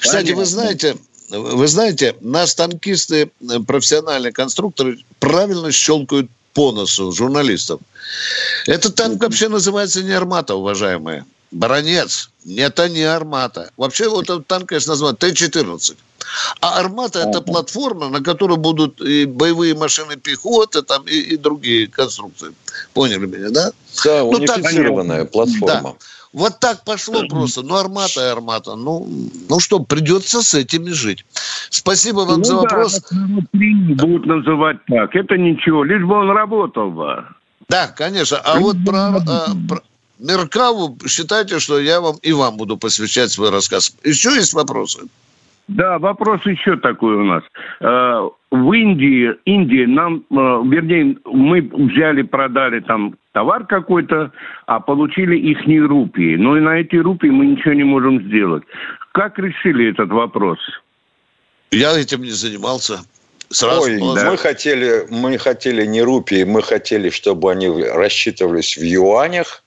Кстати, 0.01 0.31
вы 0.31 0.45
знаете, 0.45 0.97
вы 1.29 1.67
знаете, 1.67 2.15
нас 2.21 2.55
танкисты, 2.55 3.31
э, 3.49 3.59
профессиональные 3.59 4.33
конструкторы 4.33 4.99
правильно 5.19 5.71
щелкают 5.71 6.29
по 6.53 6.71
носу 6.71 7.11
журналистов. 7.11 7.79
Этот 8.67 8.95
танк 8.95 9.21
вообще 9.23 9.47
называется 9.47 10.03
не 10.03 10.11
«Армата», 10.11 10.55
уважаемые. 10.55 11.25
Баронец. 11.51 12.29
Это 12.57 12.89
не 12.89 13.03
«Армата». 13.03 13.71
Вообще 13.77 14.09
вот 14.09 14.25
этот 14.29 14.47
танк, 14.47 14.69
конечно, 14.69 14.93
называют 14.93 15.19
Т-14. 15.19 15.95
А 16.59 16.79
«Армата»– 16.79 17.19
это 17.29 17.41
платформа, 17.41 18.09
на 18.09 18.21
которой 18.21 18.57
будут 18.57 19.01
и 19.01 19.25
боевые 19.25 19.75
машины 19.75 20.17
пехоты, 20.17 20.81
там, 20.81 21.03
и, 21.03 21.15
и 21.15 21.37
другие 21.37 21.87
конструкции. 21.87 22.53
Поняли 22.93 23.25
меня, 23.25 23.49
да? 23.49 23.71
Да, 24.03 24.23
унифицированная 24.23 25.19
ну, 25.19 25.23
так, 25.23 25.31
платформа. 25.31 25.95
Да. 25.99 26.05
Вот 26.33 26.59
так 26.59 26.83
пошло 26.85 27.27
просто. 27.27 27.61
Ну, 27.61 27.75
армата 27.75 28.21
и 28.21 28.31
армата. 28.31 28.75
Ну, 28.75 29.07
ну 29.49 29.59
что, 29.59 29.79
придется 29.79 30.41
с 30.41 30.53
этими 30.53 30.89
жить. 30.89 31.25
Спасибо 31.69 32.19
вам 32.19 32.39
ну, 32.39 32.43
за 32.43 32.55
вопрос. 32.55 33.01
Да, 33.11 33.17
будут 33.51 34.25
называть 34.25 34.77
так. 34.87 35.15
Это 35.15 35.37
ничего, 35.37 35.83
лишь 35.83 36.03
бы 36.03 36.15
он 36.15 36.31
работал 36.31 36.89
бы. 36.89 37.25
Да, 37.67 37.87
конечно. 37.87 38.37
А 38.37 38.59
вот 38.59 38.77
про, 38.85 39.15
а, 39.17 39.47
про 39.67 39.81
Меркаву 40.19 40.97
считайте, 41.07 41.59
что 41.59 41.79
я 41.79 41.99
вам 41.99 42.15
и 42.21 42.31
вам 42.31 42.57
буду 42.57 42.77
посвящать 42.77 43.31
свой 43.31 43.49
рассказ. 43.49 43.95
Еще 44.03 44.29
есть 44.29 44.53
вопросы? 44.53 45.01
Да, 45.67 45.99
вопрос 45.99 46.41
еще 46.45 46.75
такой 46.75 47.15
у 47.15 47.23
нас. 47.23 47.43
Э, 47.79 48.29
в 48.51 48.73
Индии, 48.73 49.33
Индии 49.45 49.85
нам, 49.85 50.23
э, 50.29 50.33
вернее, 50.65 51.17
мы 51.25 51.61
взяли, 51.61 52.23
продали 52.23 52.81
там 52.81 53.15
товар 53.33 53.65
какой-то, 53.65 54.31
а 54.65 54.79
получили 54.79 55.37
их 55.37 55.59
рупии. 55.87 56.35
Но 56.35 56.57
и 56.57 56.61
на 56.61 56.79
эти 56.79 56.95
рупии 56.95 57.29
мы 57.29 57.47
ничего 57.47 57.73
не 57.73 57.83
можем 57.83 58.21
сделать. 58.27 58.63
Как 59.13 59.37
решили 59.39 59.89
этот 59.89 60.09
вопрос? 60.11 60.59
Я 61.71 61.97
этим 61.97 62.21
не 62.21 62.31
занимался. 62.31 62.99
Сразу 63.49 63.83
Ой, 63.83 63.99
да. 64.15 64.29
мы 64.31 64.37
хотели, 64.37 65.07
мы 65.09 65.37
хотели 65.37 65.85
не 65.85 66.01
рупии, 66.01 66.43
мы 66.43 66.61
хотели, 66.61 67.09
чтобы 67.09 67.51
они 67.51 67.67
рассчитывались 67.67 68.77
в 68.77 68.81
юанях. 68.81 69.63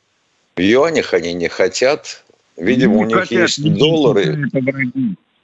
В 0.56 0.60
юанях 0.60 1.12
они 1.12 1.34
не 1.34 1.48
хотят. 1.48 2.24
Видимо, 2.56 2.94
не 2.94 3.00
у 3.00 3.04
них 3.06 3.16
хотят, 3.16 3.48
есть 3.48 3.74
доллары. 3.78 4.48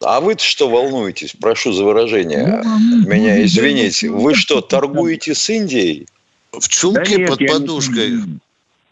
А 0.02 0.20
вы-то 0.20 0.42
что 0.42 0.70
волнуетесь? 0.70 1.34
Прошу 1.38 1.72
за 1.72 1.84
выражение. 1.84 2.62
Ну, 2.64 3.06
Меня 3.06 3.36
ну, 3.36 3.44
извините. 3.44 4.08
Вы 4.08 4.34
что, 4.34 4.62
торгуете 4.62 5.34
с 5.34 5.50
Индией? 5.50 6.06
В 6.52 6.68
чулке 6.68 7.02
да 7.04 7.16
нет, 7.16 7.28
под 7.28 7.46
подушкой. 7.46 8.10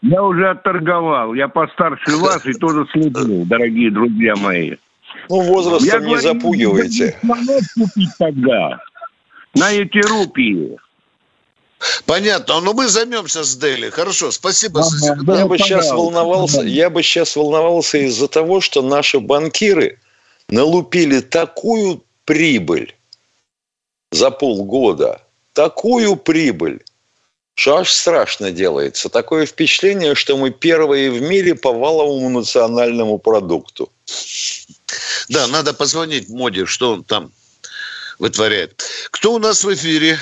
Я, 0.01 0.09
я 0.09 0.23
уже 0.23 0.49
отторговал. 0.49 1.33
Я 1.33 1.47
постарше 1.47 2.11
вас 2.17 2.45
и 2.45 2.53
тоже 2.53 2.85
служил, 2.91 3.45
дорогие 3.45 3.91
друзья 3.91 4.35
мои. 4.35 4.75
Ну, 5.29 5.41
возрастом 5.41 5.87
я 5.87 5.99
не 5.99 6.05
говорю, 6.05 6.21
запугивайте. 6.21 7.17
купить 7.75 8.09
тогда 8.17 8.79
на 9.55 9.71
эти 9.71 9.97
рупии. 10.07 10.77
Понятно, 12.05 12.55
но 12.55 12.61
ну, 12.61 12.73
мы 12.73 12.87
займемся 12.87 13.43
с 13.43 13.55
Дели. 13.55 13.89
Хорошо, 13.89 14.31
спасибо. 14.31 14.81
Ага, 14.81 15.21
да, 15.23 15.39
я 15.39 15.45
бы 15.45 15.57
сейчас 15.57 15.91
волновался, 15.91 16.61
я 16.61 16.89
бы 16.89 17.01
сейчас 17.03 17.35
волновался 17.35 17.97
из-за 17.99 18.27
того, 18.27 18.59
что 18.59 18.81
наши 18.81 19.19
банкиры 19.19 19.99
налупили 20.49 21.21
такую 21.21 22.03
прибыль 22.25 22.95
за 24.11 24.29
полгода, 24.29 25.21
такую 25.53 26.17
прибыль, 26.17 26.83
что 27.59 27.79
аж 27.79 27.91
страшно 27.91 28.51
делается. 28.51 29.09
Такое 29.09 29.45
впечатление, 29.45 30.15
что 30.15 30.37
мы 30.37 30.49
первые 30.49 31.11
в 31.11 31.21
мире 31.21 31.55
по 31.55 31.73
валовому 31.73 32.29
национальному 32.29 33.19
продукту. 33.19 33.89
Да, 35.27 35.45
надо 35.47 35.73
позвонить 35.73 36.29
Моде, 36.29 36.65
что 36.65 36.93
он 36.93 37.03
там 37.03 37.31
вытворяет. 38.17 38.81
Кто 39.11 39.33
у 39.33 39.39
нас 39.39 39.65
в 39.65 39.73
эфире? 39.73 40.15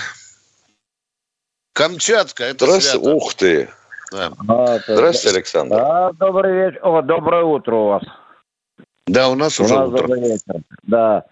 Камчатка, 1.73 2.43
это 2.45 2.65
Здравствуйте. 2.65 3.03
свято. 3.05 3.15
Ух 3.15 3.33
ты. 3.35 3.69
Да. 4.11 4.31
А, 4.47 4.79
Здравствуйте, 4.87 5.37
Александр. 5.37 5.75
Да, 5.75 6.11
добрый 6.13 6.53
вечер. 6.53 6.79
О, 6.81 7.01
доброе 7.03 7.43
утро 7.43 7.75
у 7.75 7.87
вас. 7.89 8.03
да, 9.05 9.29
у 9.29 9.35
нас 9.35 9.59
У 9.59 9.63
уже 9.63 9.75
нас 9.75 9.87
утро. 9.89 10.07
добрый 10.07 10.21
вечер. 10.21 10.61
Да. 10.81 11.23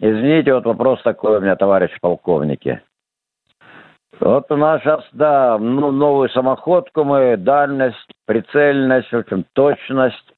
Извините, 0.00 0.54
вот 0.54 0.64
вопрос 0.64 1.00
такой 1.04 1.38
у 1.38 1.40
меня, 1.40 1.54
товарищ 1.54 1.92
полковники. 2.00 2.82
Вот 4.20 4.50
у 4.50 4.56
нас 4.56 4.82
сейчас, 4.82 5.04
да, 5.12 5.58
ну, 5.58 5.90
новую 5.90 6.28
самоходку 6.30 7.04
мы, 7.04 7.36
дальность, 7.36 7.96
прицельность, 8.26 9.10
в 9.10 9.16
общем, 9.16 9.44
точность. 9.52 10.34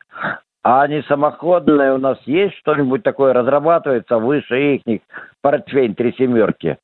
А 0.62 0.87
не 0.88 1.02
самоходные 1.02 1.93
у 1.93 1.99
нас 1.99 2.19
есть 2.25 2.54
что-нибудь 2.57 3.02
такое, 3.02 3.35
разрабатывается 3.35 4.19
выше 4.19 4.76
их 4.76 5.02
портфель 5.43 5.95
три 5.95 6.14
семерки? 6.16 6.78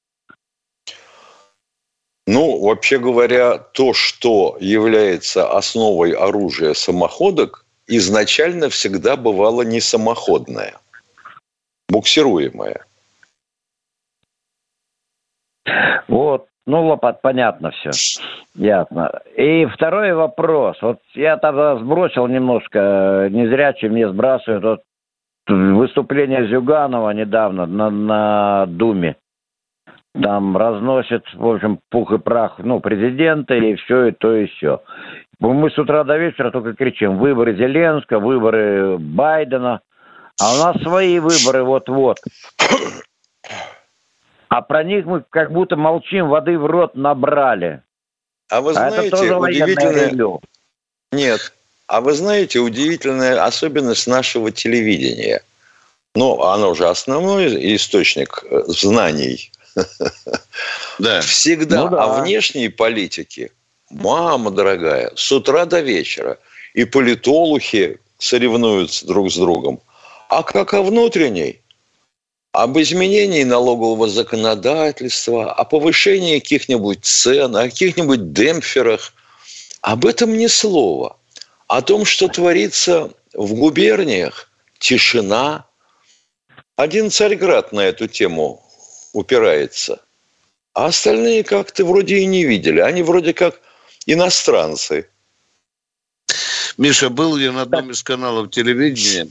Ну, 2.26 2.60
вообще 2.60 2.98
говоря, 2.98 3.58
то, 3.58 3.94
что 3.94 4.58
является 4.60 5.50
основой 5.50 6.12
оружия 6.12 6.74
самоходок, 6.74 7.64
изначально 7.86 8.68
всегда 8.68 9.16
бывало 9.16 9.62
не 9.62 9.80
самоходное, 9.80 10.74
буксируемое. 11.88 12.84
Вот, 16.06 16.49
ну, 16.66 16.86
лопат, 16.86 17.22
понятно 17.22 17.70
все. 17.70 17.90
Ясно. 18.54 19.20
И 19.36 19.66
второй 19.66 20.12
вопрос. 20.12 20.76
Вот 20.82 20.98
я 21.14 21.36
тогда 21.36 21.76
сбросил 21.76 22.26
немножко, 22.26 23.28
не 23.30 23.48
зря 23.48 23.72
чем 23.72 23.92
мне 23.92 24.08
сбрасывают. 24.08 24.64
Вот 24.64 24.80
выступление 25.48 26.46
Зюганова 26.46 27.10
недавно 27.10 27.66
на, 27.66 27.90
на 27.90 28.66
Думе. 28.66 29.16
Там 30.20 30.56
разносит, 30.56 31.22
в 31.34 31.46
общем, 31.46 31.78
пух 31.88 32.12
и 32.12 32.18
прах, 32.18 32.58
ну, 32.58 32.80
президента 32.80 33.54
и 33.54 33.76
все, 33.76 34.06
и 34.06 34.10
то, 34.10 34.34
и 34.34 34.46
все. 34.46 34.82
Мы 35.38 35.70
с 35.70 35.78
утра 35.78 36.04
до 36.04 36.18
вечера 36.18 36.50
только 36.50 36.74
кричим, 36.74 37.18
выборы 37.18 37.54
Зеленского, 37.56 38.20
выборы 38.20 38.98
Байдена. 38.98 39.80
А 40.40 40.54
у 40.54 40.64
нас 40.64 40.82
свои 40.82 41.18
выборы 41.20 41.62
вот-вот. 41.64 42.18
А 44.50 44.62
про 44.62 44.82
них 44.82 45.06
мы 45.06 45.22
как 45.30 45.52
будто 45.52 45.76
молчим, 45.76 46.28
воды 46.28 46.58
в 46.58 46.66
рот 46.66 46.96
набрали. 46.96 47.82
А 48.50 48.60
вы 48.60 48.72
а 48.72 48.88
это 48.88 48.96
знаете, 48.96 49.10
тоже 49.10 49.36
удивительное... 49.36 50.40
Нет. 51.12 51.52
А 51.86 52.00
вы 52.00 52.12
знаете, 52.14 52.58
удивительная 52.58 53.44
особенность 53.44 54.08
нашего 54.08 54.50
телевидения. 54.50 55.40
Ну, 56.16 56.42
оно 56.42 56.74
же 56.74 56.88
основной 56.88 57.76
источник 57.76 58.44
э, 58.50 58.62
знаний. 58.66 59.52
Да. 60.98 61.20
Всегда 61.22 61.84
Ну 61.84 61.88
да. 61.88 62.04
о 62.04 62.22
внешней 62.22 62.68
политике, 62.68 63.52
мама 63.88 64.50
дорогая, 64.50 65.12
с 65.14 65.32
утра 65.32 65.64
до 65.64 65.80
вечера. 65.80 66.36
И 66.74 66.84
политолухи 66.84 67.98
соревнуются 68.18 69.06
друг 69.06 69.30
с 69.30 69.36
другом. 69.36 69.80
А 70.28 70.42
как 70.42 70.74
о 70.74 70.82
внутренней? 70.82 71.60
Об 72.52 72.78
изменении 72.80 73.44
налогового 73.44 74.08
законодательства, 74.08 75.52
о 75.52 75.64
повышении 75.64 76.40
каких-нибудь 76.40 77.04
цен, 77.04 77.54
о 77.54 77.64
каких-нибудь 77.64 78.32
демпферах. 78.32 79.12
Об 79.82 80.04
этом 80.04 80.36
ни 80.36 80.48
слова. 80.48 81.16
О 81.68 81.80
том, 81.80 82.04
что 82.04 82.26
творится 82.26 83.12
в 83.32 83.54
губерниях, 83.54 84.50
тишина. 84.78 85.66
Один 86.74 87.10
Царьград 87.10 87.72
на 87.72 87.80
эту 87.80 88.08
тему 88.08 88.64
упирается. 89.12 90.00
А 90.74 90.86
остальные 90.86 91.44
как-то 91.44 91.84
вроде 91.84 92.18
и 92.18 92.26
не 92.26 92.44
видели. 92.44 92.80
Они 92.80 93.02
вроде 93.02 93.32
как 93.32 93.60
иностранцы. 94.06 95.08
Миша, 96.76 97.10
был 97.10 97.36
я 97.36 97.52
на 97.52 97.62
одном 97.62 97.90
из 97.90 98.02
каналов 98.02 98.50
телевидения, 98.50 99.28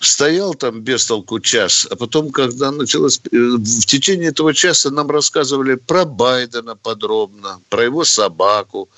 стоял 0.00 0.54
там 0.54 0.80
без 0.80 1.06
толку 1.06 1.40
час, 1.40 1.86
а 1.90 1.96
потом, 1.96 2.30
когда 2.30 2.70
началось... 2.70 3.20
э, 3.30 3.36
В 3.36 3.86
течение 3.86 4.30
этого 4.30 4.54
часа 4.54 4.90
нам 4.90 5.10
рассказывали 5.10 5.74
про 5.74 6.04
Байдена 6.04 6.74
подробно, 6.74 7.60
про 7.68 7.84
его 7.84 8.04
собаку, 8.04 8.88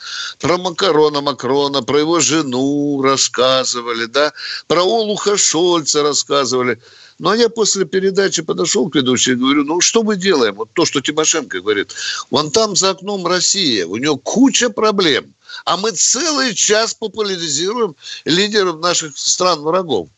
про 0.40 0.58
Макарона 0.58 1.20
Макрона, 1.20 1.82
про 1.82 1.98
его 2.00 2.20
жену 2.20 3.02
рассказывали, 3.02 4.06
да, 4.06 4.32
про 4.68 4.82
Олуха 4.82 5.36
Шольца 5.36 6.02
рассказывали. 6.02 6.78
Ну, 7.18 7.30
а 7.30 7.36
я 7.36 7.48
после 7.48 7.84
передачи 7.84 8.42
подошел 8.42 8.88
к 8.88 8.94
ведущей 8.96 9.32
и 9.32 9.36
говорю, 9.36 9.64
ну, 9.64 9.80
что 9.80 10.02
мы 10.02 10.16
делаем? 10.16 10.54
Вот 10.54 10.70
то, 10.72 10.84
что 10.84 11.00
Тимошенко 11.00 11.60
говорит. 11.60 11.94
Вон 12.30 12.50
там 12.50 12.74
за 12.76 12.90
окном 12.90 13.26
Россия, 13.26 13.86
у 13.86 13.96
нее 13.96 14.18
куча 14.22 14.70
проблем. 14.70 15.34
А 15.64 15.76
мы 15.76 15.90
целый 15.92 16.54
час 16.54 16.94
популяризируем 16.94 17.94
лидеров 18.24 18.80
наших 18.80 19.18
стран-врагов. 19.18 20.08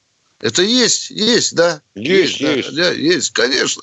Это 0.44 0.60
есть, 0.60 1.08
есть, 1.08 1.56
да. 1.56 1.80
Есть, 1.94 2.38
да, 2.42 2.52
есть. 2.52 2.76
да, 2.76 2.90
есть, 2.90 3.30
конечно. 3.32 3.82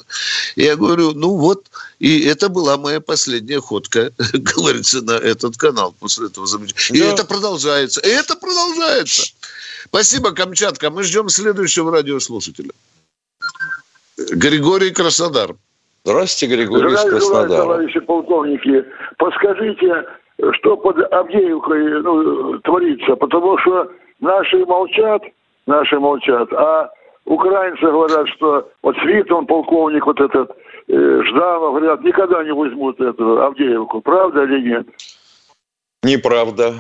Я 0.56 0.76
говорю, 0.76 1.14
ну 1.16 1.36
вот, 1.36 1.66
и 1.98 2.24
это 2.28 2.50
была 2.50 2.78
моя 2.78 3.02
последняя 3.02 3.60
ходка, 3.60 4.12
говорится, 4.34 5.02
на 5.02 5.14
этот 5.14 5.58
канал 5.58 5.96
после 6.00 6.28
этого 6.28 6.46
замечания. 6.46 7.00
И 7.00 7.02
Да. 7.02 7.14
это 7.14 7.26
продолжается, 7.26 8.00
и 8.02 8.10
это 8.10 8.36
продолжается. 8.36 9.34
Спасибо, 9.86 10.34
Камчатка. 10.34 10.92
Мы 10.92 11.02
ждем 11.02 11.30
следующего 11.30 11.92
радиослушателя. 11.92 12.70
Григорий 14.30 14.92
Краснодар. 14.92 15.56
Здравствуйте, 16.04 16.56
Григорий 16.58 16.94
из 16.94 17.00
Здравия 17.00 17.20
желаю, 17.20 17.48
Краснодара. 17.48 17.62
товарищи 17.64 18.00
полковники. 18.02 18.86
Подскажите, 19.18 20.06
что 20.60 20.78
под 20.78 20.98
Авдеевкой 21.12 22.04
ну, 22.04 22.60
творится, 22.60 23.16
потому 23.16 23.58
что 23.58 23.92
наши 24.20 24.58
молчат, 24.66 25.24
наши 25.66 26.00
молчат, 26.00 26.52
а 26.54 26.90
украинцы 27.26 27.82
говорят, 27.86 28.28
что 28.36 28.70
вот 28.82 28.96
Свитон, 28.98 29.46
полковник 29.46 30.06
вот 30.06 30.20
этот, 30.20 30.52
э, 30.88 31.22
Жданов, 31.28 31.74
говорят, 31.76 32.02
никогда 32.02 32.44
не 32.44 32.54
возьмут 32.54 33.00
эту 33.00 33.42
Авдеевку. 33.42 34.02
Правда 34.02 34.44
или 34.44 34.70
нет? 34.70 34.88
Неправда. 36.04 36.76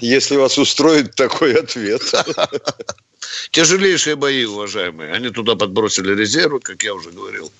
Если 0.00 0.36
вас 0.36 0.56
устроит 0.58 1.14
такой 1.16 1.54
ответ. 1.54 2.02
Тяжелейшие 3.50 4.16
бои, 4.16 4.44
уважаемые. 4.44 5.12
Они 5.12 5.30
туда 5.30 5.56
подбросили 5.56 6.14
резервы, 6.14 6.60
как 6.60 6.82
я 6.82 6.94
уже 6.94 7.10
говорил. 7.10 7.50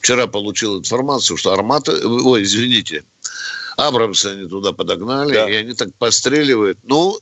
Вчера 0.00 0.26
получил 0.26 0.78
информацию, 0.78 1.36
что 1.36 1.52
армата... 1.52 1.92
Ой, 2.04 2.42
извините. 2.42 3.04
Абрамсы 3.76 4.26
они 4.26 4.48
туда 4.48 4.72
подогнали, 4.72 5.32
Да. 5.32 5.48
и 5.48 5.54
они 5.54 5.74
так 5.74 5.94
постреливают. 5.94 6.78
Ну, 6.82 7.16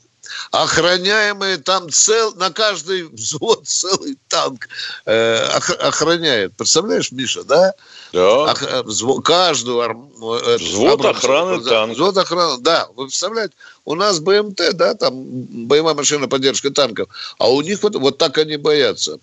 охраняемые 0.51 1.59
там 1.59 1.91
цел... 1.91 2.35
На 2.37 2.51
каждый 2.51 3.05
взвод 3.05 3.67
целый 3.67 4.17
танк 4.29 4.69
э, 5.07 5.57
ох- 5.57 5.71
охраняет. 5.81 6.57
Представляешь, 6.57 7.13
Миша, 7.13 7.43
да? 7.45 7.73
Да. 8.13 8.53
Ох- 8.53 8.63
э, 8.63 8.83
взвод- 8.83 9.23
каждую 9.23 9.81
арм- 9.81 10.11
э, 10.45 10.55
эту 10.55 10.65
Взвод 10.65 11.01
Абрамса. 11.01 11.19
охраны 11.19 11.61
Да, 11.61 11.71
танка. 11.71 11.95
Взвод 11.95 12.17
охраны, 12.19 12.59
да. 12.63 12.89
Вы 12.97 13.07
представляете, 13.07 13.55
у 13.85 13.95
нас 13.95 14.21
БМТ, 14.21 14.75
да, 14.75 14.95
там 14.95 15.13
боевая 15.15 15.95
машина 15.95 16.29
поддержки 16.29 16.71
танков, 16.71 17.09
а 17.39 17.51
у 17.51 17.61
них 17.63 17.83
вот, 17.83 17.95
вот 17.97 18.19
так 18.19 18.39
они 18.39 18.57
боятся. 18.57 19.19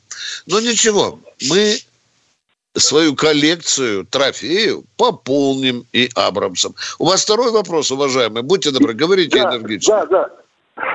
Но 0.45 0.59
ничего, 0.59 1.19
мы 1.49 1.79
свою 2.75 3.15
коллекцию 3.15 4.05
трофеев 4.05 4.81
пополним 4.97 5.85
и 5.93 6.09
Абрамсом. 6.13 6.75
У 6.99 7.05
вас 7.05 7.23
второй 7.23 7.51
вопрос, 7.51 7.89
уважаемый. 7.91 8.43
Будьте 8.43 8.69
добры, 8.71 8.93
говорите 8.93 9.41
Да, 9.41 9.49
энергично. 9.55 10.05
да, 10.05 10.05
да. 10.05 10.29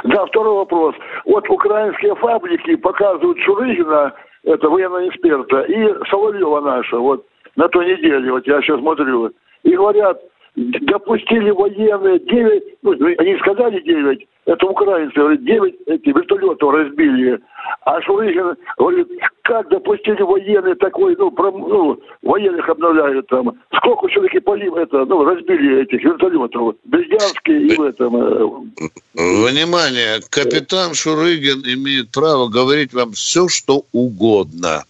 Да, 0.05 0.27
второй 0.27 0.55
вопрос. 0.55 0.95
Вот 1.25 1.49
украинские 1.49 2.15
фабрики 2.17 2.77
показывают 2.77 3.39
Шурыгина, 3.41 4.13
это 4.45 4.69
военного 4.69 5.09
эксперта, 5.09 5.63
и 5.63 6.09
Соловьева 6.09 6.61
наша, 6.61 6.99
вот 6.99 7.25
на 7.57 7.69
той 7.69 7.87
неделе, 7.87 8.33
вот 8.33 8.47
я 8.47 8.61
сейчас 8.63 8.81
смотрю, 8.81 9.31
и 9.63 9.77
говорят, 9.77 10.21
допустили 10.55 11.51
военные 11.51 12.19
9, 12.19 12.63
ну, 12.83 12.93
они 12.93 13.39
сказали 13.39 13.81
9, 13.81 14.27
это 14.45 14.67
украинцы, 14.67 15.15
говорят, 15.15 15.45
9 15.45 15.75
эти 15.87 16.09
вертолетов 16.09 16.75
разбили. 16.75 17.39
А 17.85 18.03
Шурыгин 18.03 18.57
говорит, 18.77 19.09
как 19.43 19.69
допустили 19.71 20.21
военные 20.21 20.75
такой, 20.75 21.17
ну, 21.17 21.31
пром- 21.31 21.69
ну 21.69 22.01
военных 22.23 22.69
обновляют 22.69 23.29
там. 23.29 23.53
Сколько 23.77 24.09
все-таки 24.09 24.41
полив, 24.41 24.75
это, 24.75 25.05
ну, 25.07 25.25
разбили 25.25 25.83
этих 25.83 26.05
вертолетов. 26.05 26.75
В 26.85 26.89
Бердянске 26.89 27.59
и 27.59 27.77
в 27.77 27.83
этом, 27.83 28.17
э, 28.17 28.91
Внимание, 29.15 30.21
капитан 30.29 30.95
Шурыгин 30.95 31.63
имеет 31.75 32.11
право 32.11 32.49
говорить 32.49 32.93
вам 32.93 33.13
все, 33.13 33.49
что 33.49 33.85
угодно. 33.93 34.85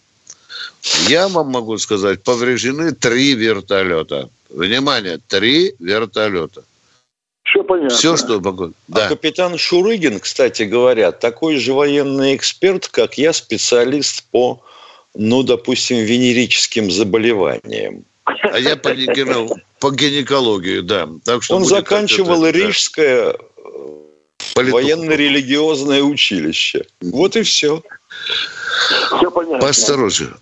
Я 1.07 1.27
вам 1.29 1.51
могу 1.51 1.77
сказать, 1.77 2.23
повреждены 2.23 2.91
три 2.91 3.35
вертолета. 3.35 4.29
Внимание, 4.53 5.19
три 5.27 5.73
вертолета. 5.79 6.63
Все 7.43 7.63
понятно. 7.63 7.97
Все, 7.97 8.15
что 8.17 8.39
могу. 8.39 8.65
А 8.65 8.71
да. 8.87 9.05
А 9.05 9.09
капитан 9.09 9.57
Шурыгин, 9.57 10.19
кстати 10.19 10.63
говоря, 10.63 11.11
такой 11.11 11.57
же 11.57 11.73
военный 11.73 12.35
эксперт, 12.35 12.87
как 12.87 13.17
я, 13.17 13.33
специалист 13.33 14.23
по, 14.31 14.63
ну, 15.15 15.43
допустим, 15.43 15.97
венерическим 15.97 16.91
заболеваниям. 16.91 18.05
А 18.25 18.59
я 18.59 18.77
по, 18.77 18.89
по 19.79 19.91
гинекологии, 19.91 20.79
да. 20.79 21.09
Так 21.25 21.43
что 21.43 21.57
Он 21.57 21.65
заканчивал 21.65 22.47
Рижское 22.47 23.33
да. 23.33 24.61
военно-религиозное 24.63 26.03
училище. 26.03 26.85
Вот 27.01 27.35
и 27.35 27.41
все. 27.41 27.83
Все 29.17 29.31
понятно. 29.31 29.59
Поосторожнее. 29.59 30.33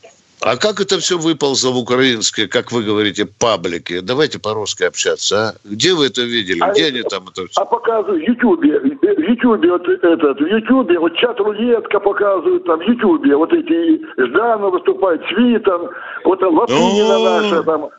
А 0.43 0.57
как 0.57 0.79
это 0.81 0.97
все 0.97 1.19
выползло 1.19 1.71
в 1.71 1.77
украинские, 1.77 2.47
как 2.47 2.71
вы 2.71 2.81
говорите, 2.81 3.27
паблики? 3.27 3.99
Давайте 3.99 4.39
по-русски 4.39 4.83
общаться, 4.83 5.35
а? 5.35 5.53
Где 5.63 5.93
вы 5.93 6.07
это 6.07 6.23
видели? 6.23 6.59
А 6.61 6.71
Где 6.71 6.87
они 6.87 7.03
там 7.03 7.25
это 7.29 7.47
все? 7.47 7.61
А 7.61 7.65
показывают 7.65 8.23
в 8.23 8.27
Ютубе. 8.27 8.79
В 8.79 9.19
Ютубе 9.19 9.71
вот 9.71 9.87
этот, 9.87 10.39
в 10.39 10.45
Ютубе 10.45 10.97
вот 10.97 11.15
чат 11.17 11.39
рулетка 11.39 11.99
показывают 11.99 12.65
там 12.65 12.79
в 12.79 12.83
Ютубе. 12.87 13.35
Вот 13.35 13.53
эти 13.53 14.01
Жданов 14.17 14.73
выступает, 14.73 15.21
Свитан, 15.29 15.89
вот 16.25 16.39
там 16.39 16.57
Лапинина 16.57 17.19
наша 17.19 17.63
там. 17.63 17.89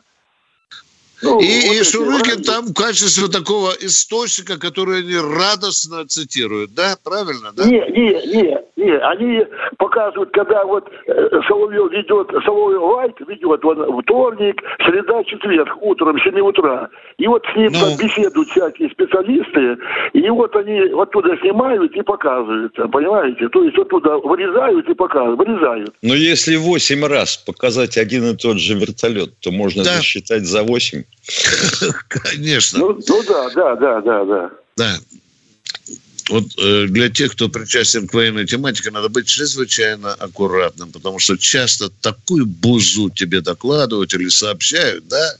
Ну, 1.23 1.39
и, 1.39 1.67
вот 1.67 1.75
и 1.75 1.83
Шурыгин 1.83 2.43
там 2.43 2.65
в 2.67 2.73
качестве 2.73 3.27
такого 3.29 3.71
источника, 3.79 4.59
который 4.59 4.99
они 4.99 5.15
радостно 5.15 6.05
цитируют, 6.05 6.73
да? 6.73 6.95
Правильно, 7.03 7.51
да? 7.55 7.63
Не, 7.63 7.79
не, 7.91 8.09
не, 8.27 8.57
не. 8.75 8.97
Они 8.97 9.45
показывают, 9.77 10.31
когда 10.33 10.65
вот 10.65 10.89
э, 11.07 11.29
Соловьев 11.47 11.91
ведет, 11.91 12.29
Соловьев 12.43 12.81
Лайт 12.81 13.15
ведет 13.27 13.63
он, 13.63 14.01
вторник, 14.01 14.61
среда, 14.85 15.23
четверг, 15.23 15.77
утром, 15.81 16.19
7 16.19 16.39
утра. 16.39 16.89
И 17.17 17.27
вот 17.27 17.43
с 17.53 17.55
ним 17.55 17.71
ну... 17.71 17.95
беседуют 17.97 18.49
всякие 18.49 18.89
специалисты, 18.89 19.77
и 20.13 20.29
вот 20.29 20.55
они 20.55 20.79
оттуда 20.91 21.37
снимают 21.37 21.95
и 21.95 22.01
показывают, 22.01 22.75
понимаете? 22.91 23.47
То 23.49 23.63
есть 23.63 23.77
оттуда 23.77 24.17
вырезают 24.17 24.89
и 24.89 24.93
показывают, 24.93 25.39
вырезают. 25.39 25.93
Но 26.01 26.13
если 26.13 26.57
8 26.57 27.05
раз 27.05 27.37
показать 27.37 27.97
один 27.97 28.25
и 28.25 28.35
тот 28.35 28.59
же 28.59 28.75
вертолет, 28.75 29.39
то 29.39 29.51
можно 29.51 29.83
да. 29.83 29.91
засчитать 29.95 30.43
за 30.43 30.63
8. 30.63 31.03
Конечно. 32.07 32.79
Ну, 32.79 32.99
ну 33.07 33.23
да, 33.23 33.49
да, 33.49 33.75
да, 33.75 34.01
да, 34.01 34.25
да. 34.25 34.51
Да. 34.75 34.99
Вот 36.29 36.45
э, 36.57 36.87
для 36.87 37.09
тех, 37.09 37.33
кто 37.33 37.49
причастен 37.49 38.07
к 38.07 38.13
военной 38.13 38.45
тематике, 38.45 38.91
надо 38.91 39.09
быть 39.09 39.27
чрезвычайно 39.27 40.13
аккуратным, 40.13 40.91
потому 40.91 41.19
что 41.19 41.37
часто 41.37 41.89
такую 41.89 42.45
бузу 42.45 43.09
тебе 43.09 43.41
докладывают 43.41 44.13
или 44.13 44.29
сообщают, 44.29 45.07
да, 45.07 45.37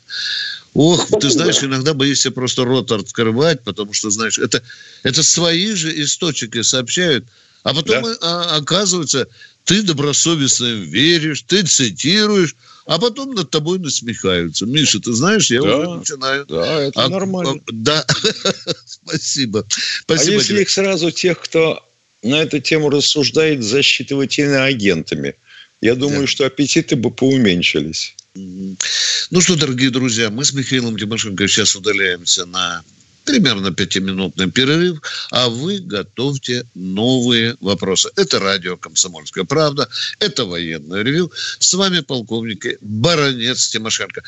Ох, 0.73 1.07
ты 1.21 1.29
знаешь, 1.29 1.63
иногда 1.63 1.93
боишься 1.93 2.31
просто 2.31 2.65
рот 2.65 2.91
открывать, 2.91 3.63
потому 3.63 3.93
что, 3.93 4.09
знаешь, 4.09 4.39
это, 4.39 4.63
это 5.03 5.21
свои 5.21 5.73
же 5.73 6.01
источники 6.01 6.63
сообщают, 6.63 7.25
а 7.61 7.75
потом 7.75 8.03
да? 8.03 8.17
а, 8.21 8.55
оказывается, 8.57 9.27
ты 9.65 9.83
добросовестно 9.83 10.73
веришь, 10.73 11.43
ты 11.43 11.63
цитируешь, 11.63 12.55
а 12.85 12.99
потом 12.99 13.33
над 13.33 13.49
тобой 13.49 13.79
насмехаются. 13.79 14.65
Миша, 14.65 14.99
ты 14.99 15.13
знаешь, 15.13 15.49
я 15.49 15.61
да, 15.61 15.77
уже 15.77 15.99
начинаю... 15.99 16.45
Да, 16.45 16.81
это 16.81 17.03
а, 17.03 17.09
нормально. 17.09 17.61
А, 17.65 17.71
да, 17.71 18.05
спасибо. 18.85 19.65
спасибо. 20.01 20.31
А 20.31 20.33
если 20.33 20.53
тебе. 20.53 20.61
их 20.63 20.69
сразу, 20.69 21.11
тех, 21.11 21.39
кто 21.39 21.85
на 22.23 22.41
эту 22.41 22.59
тему 22.59 22.89
рассуждает, 22.89 23.63
засчитывать 23.63 24.37
иноагентами, 24.37 25.35
я 25.81 25.95
думаю, 25.95 26.21
да. 26.21 26.27
что 26.27 26.45
аппетиты 26.45 26.95
бы 26.95 27.11
поуменьшились. 27.11 28.15
Ну 28.35 29.41
что, 29.41 29.55
дорогие 29.55 29.89
друзья, 29.89 30.29
мы 30.29 30.43
с 30.43 30.53
Михаилом 30.53 30.97
Тимошенко 30.97 31.47
сейчас 31.47 31.75
удаляемся 31.75 32.45
на 32.45 32.83
примерно 33.23 33.71
пятиминутный 33.71 34.51
перерыв, 34.51 35.01
а 35.31 35.49
вы 35.49 35.79
готовьте 35.79 36.65
новые 36.75 37.55
вопросы. 37.61 38.09
Это 38.15 38.39
радио 38.39 38.77
«Комсомольская 38.77 39.43
правда», 39.43 39.87
это 40.19 40.45
военное 40.45 41.03
ревю. 41.03 41.31
С 41.59 41.73
вами 41.73 42.01
полковник 42.01 42.65
Баронец 42.81 43.67
Тимошенко. 43.69 44.23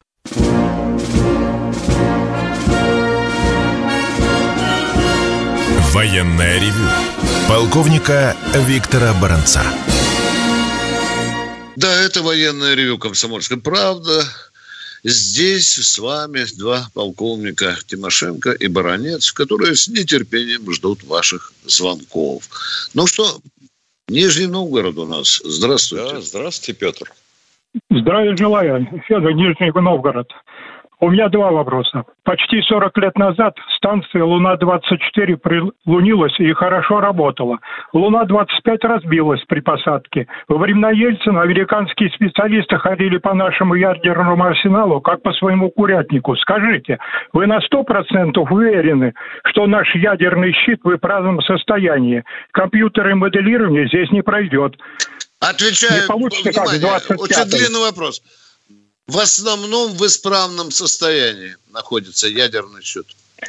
Военное 5.94 6.60
ревю 6.60 6.90
полковника 7.48 8.36
Виктора 8.54 9.14
Баранца. 9.14 9.64
Да, 11.76 11.94
это 12.02 12.22
военное 12.22 12.74
ревю 12.74 12.98
«Комсомольская 12.98 13.60
правда». 13.60 14.26
Здесь 15.08 15.76
с 15.76 16.00
вами 16.00 16.46
два 16.58 16.88
полковника 16.96 17.78
Тимошенко 17.86 18.54
и 18.54 18.68
Баранец, 18.68 19.32
которые 19.32 19.76
с 19.76 19.88
нетерпением 19.88 20.74
ждут 20.74 21.04
ваших 21.04 21.54
звонков. 21.64 22.50
Ну 22.96 23.06
что, 23.06 23.38
Нижний 24.08 24.48
Новгород 24.48 24.98
у 24.98 25.06
нас. 25.06 25.44
Здравствуйте. 25.46 26.12
Да, 26.12 26.22
здравствуйте, 26.22 26.80
Петр. 26.80 27.14
Здравия 27.92 28.36
желаю. 28.36 29.04
Федор, 29.08 29.32
Нижний 29.34 29.72
Новгород. 29.80 30.32
У 31.00 31.10
меня 31.10 31.28
два 31.28 31.52
вопроса. 31.52 32.04
Почти 32.24 32.62
40 32.62 32.98
лет 32.98 33.18
назад 33.18 33.56
станция 33.76 34.24
«Луна-24» 34.24 35.38
прилунилась 35.38 36.40
и 36.40 36.54
хорошо 36.54 37.02
работала. 37.02 37.60
«Луна-25» 37.94 38.78
разбилась 38.82 39.44
при 39.48 39.60
посадке. 39.60 40.28
Во 40.48 40.58
времена 40.58 40.92
Ельцина 40.92 41.42
американские 41.42 42.10
специалисты 42.12 42.78
ходили 42.78 43.18
по 43.18 43.34
нашему 43.34 43.76
ядерному 43.76 44.44
арсеналу, 44.46 45.02
как 45.02 45.22
по 45.22 45.34
своему 45.34 45.70
курятнику. 45.70 46.36
Скажите, 46.38 46.98
вы 47.34 47.46
на 47.46 47.60
100% 47.60 48.38
уверены, 48.50 49.14
что 49.46 49.68
наш 49.68 49.94
ядерный 49.96 50.54
щит 50.54 50.80
в 50.84 50.96
исправном 50.96 51.42
состоянии? 51.42 52.24
Компьютеры 52.52 53.16
моделирования 53.16 53.88
здесь 53.88 54.12
не 54.12 54.22
пройдет. 54.22 54.78
Отвечаю, 55.42 56.02
не 56.02 56.08
получится, 56.08 56.62
внимание, 56.62 57.00
как 57.08 57.22
очень 57.22 57.50
длинный 57.50 57.82
вопрос 57.82 58.22
в 59.08 59.20
основном 59.20 59.94
в 59.94 60.06
исправном 60.06 60.72
состоянии 60.72 61.56
находится 61.72 62.28
ядерный 62.28 62.84
счет. 62.84 63.06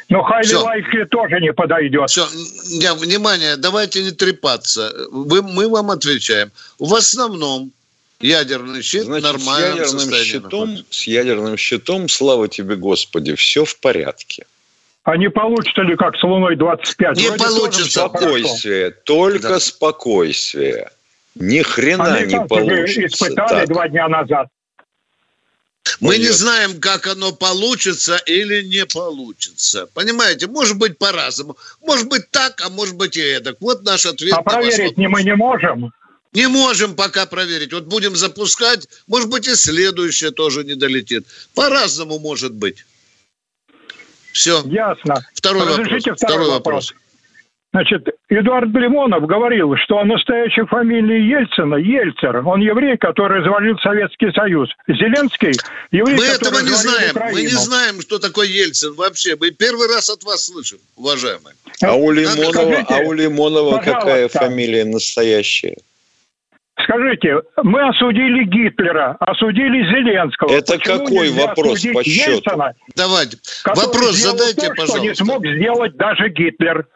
Но 0.09 0.21
Хайли 0.21 0.53
Лайфли 0.53 1.05
тоже 1.05 1.39
не 1.39 1.53
подойдет. 1.53 2.09
Все, 2.09 2.27
не, 2.69 2.93
внимание, 2.93 3.55
давайте 3.55 4.03
не 4.03 4.11
трепаться. 4.11 4.93
Вы, 5.11 5.41
мы 5.41 5.69
вам 5.69 5.91
отвечаем. 5.91 6.51
В 6.77 6.93
основном 6.93 7.71
ядерный 8.19 8.81
щит 8.81 9.03
Значит, 9.03 9.23
нормально. 9.23 9.85
С 9.85 9.93
ядерным, 9.93 10.23
щитом, 10.23 10.77
с 10.89 11.07
ядерным 11.07 11.57
щитом, 11.57 12.09
слава 12.09 12.47
тебе, 12.47 12.75
Господи, 12.75 13.33
все 13.35 13.65
в 13.65 13.79
порядке. 13.79 14.45
А 15.03 15.15
не 15.15 15.29
получится 15.29 15.83
ли, 15.83 15.95
как 15.95 16.17
с 16.17 16.23
Луной-25? 16.23 17.15
Не 17.15 17.29
Вроде 17.29 17.43
получится. 17.45 18.07
Спокойствие, 18.07 18.91
только 18.91 19.49
да. 19.49 19.59
спокойствие. 19.59 20.91
Ни 21.35 21.61
хрена 21.61 22.25
не 22.25 22.45
получится. 22.45 23.05
испытали 23.05 23.59
так. 23.61 23.69
два 23.69 23.87
дня 23.87 24.09
назад. 24.09 24.49
Мы 25.99 26.17
не 26.17 26.29
знаем, 26.29 26.79
как 26.79 27.07
оно 27.07 27.31
получится 27.31 28.17
или 28.25 28.63
не 28.63 28.85
получится. 28.85 29.87
Понимаете, 29.93 30.47
может 30.47 30.77
быть 30.77 30.97
по-разному. 30.97 31.57
Может 31.81 32.07
быть 32.07 32.29
так, 32.31 32.61
а 32.65 32.69
может 32.69 32.95
быть 32.95 33.17
и 33.17 33.21
эдак. 33.21 33.57
Вот 33.59 33.83
наш 33.83 34.05
ответ. 34.05 34.33
А 34.33 34.41
проверить 34.41 34.97
не 34.97 35.07
мы 35.07 35.23
не 35.23 35.35
можем. 35.35 35.91
Не 36.33 36.47
можем 36.47 36.95
пока 36.95 37.25
проверить. 37.25 37.73
Вот 37.73 37.85
будем 37.85 38.15
запускать, 38.15 38.87
может 39.07 39.29
быть 39.29 39.47
и 39.47 39.55
следующее 39.55 40.31
тоже 40.31 40.63
не 40.63 40.75
долетит. 40.75 41.25
По-разному 41.55 42.19
может 42.19 42.53
быть. 42.53 42.85
Все. 44.33 44.61
Ясно. 44.65 45.25
Второй 45.33 45.65
Разрешите 45.65 46.11
вопрос. 46.11 46.29
Второй 46.29 46.49
вопрос. 46.49 46.91
вопрос. 46.91 47.06
Значит, 47.77 48.07
Эдуард 48.29 48.69
Лимонов 48.73 49.27
говорил, 49.27 49.75
что 49.75 50.03
настоящей 50.03 50.65
фамилии 50.65 51.29
Ельцина 51.29 51.75
Ельцер. 51.75 52.41
Он 52.47 52.59
еврей, 52.59 52.97
который 52.97 53.37
развалил 53.37 53.77
Советский 53.77 54.31
Союз. 54.31 54.67
Зеленский 54.87 55.51
еврей, 55.91 56.17
Мы 56.17 56.25
этого 56.25 56.59
не 56.61 56.69
знаем. 56.69 57.11
Украину. 57.11 57.37
Мы 57.37 57.41
не 57.43 57.49
знаем, 57.49 58.01
что 58.01 58.17
такое 58.17 58.47
Ельцин 58.47 58.95
вообще. 58.95 59.35
Мы 59.39 59.51
первый 59.51 59.87
раз 59.93 60.09
от 60.09 60.23
вас 60.23 60.45
слышим, 60.45 60.79
уважаемые. 60.95 61.53
А 61.83 61.93
у 61.93 62.09
Лимонова, 62.09 62.51
Скажите, 62.51 62.95
а 62.95 62.97
у 63.07 63.13
Лимонова 63.13 63.77
какая 63.77 64.27
фамилия 64.27 64.83
настоящая? 64.83 65.77
Скажите, 66.81 67.41
мы 67.61 67.87
осудили 67.89 68.45
Гитлера, 68.45 69.17
осудили 69.19 69.83
Зеленского. 69.85 70.51
Это 70.51 70.79
Почему 70.79 71.05
какой 71.05 71.29
вопрос 71.29 71.85
по 71.93 72.03
счету? 72.03 72.31
Ельцина, 72.37 72.73
Давайте. 72.95 73.37
Вопрос 73.65 74.15
задайте, 74.15 74.67
то, 74.67 74.69
пожалуйста. 74.69 74.97
Что 74.97 74.99
не 74.99 75.13
смог 75.13 75.45
сделать 75.45 75.95
даже 75.95 76.29
Гитлер. 76.29 76.87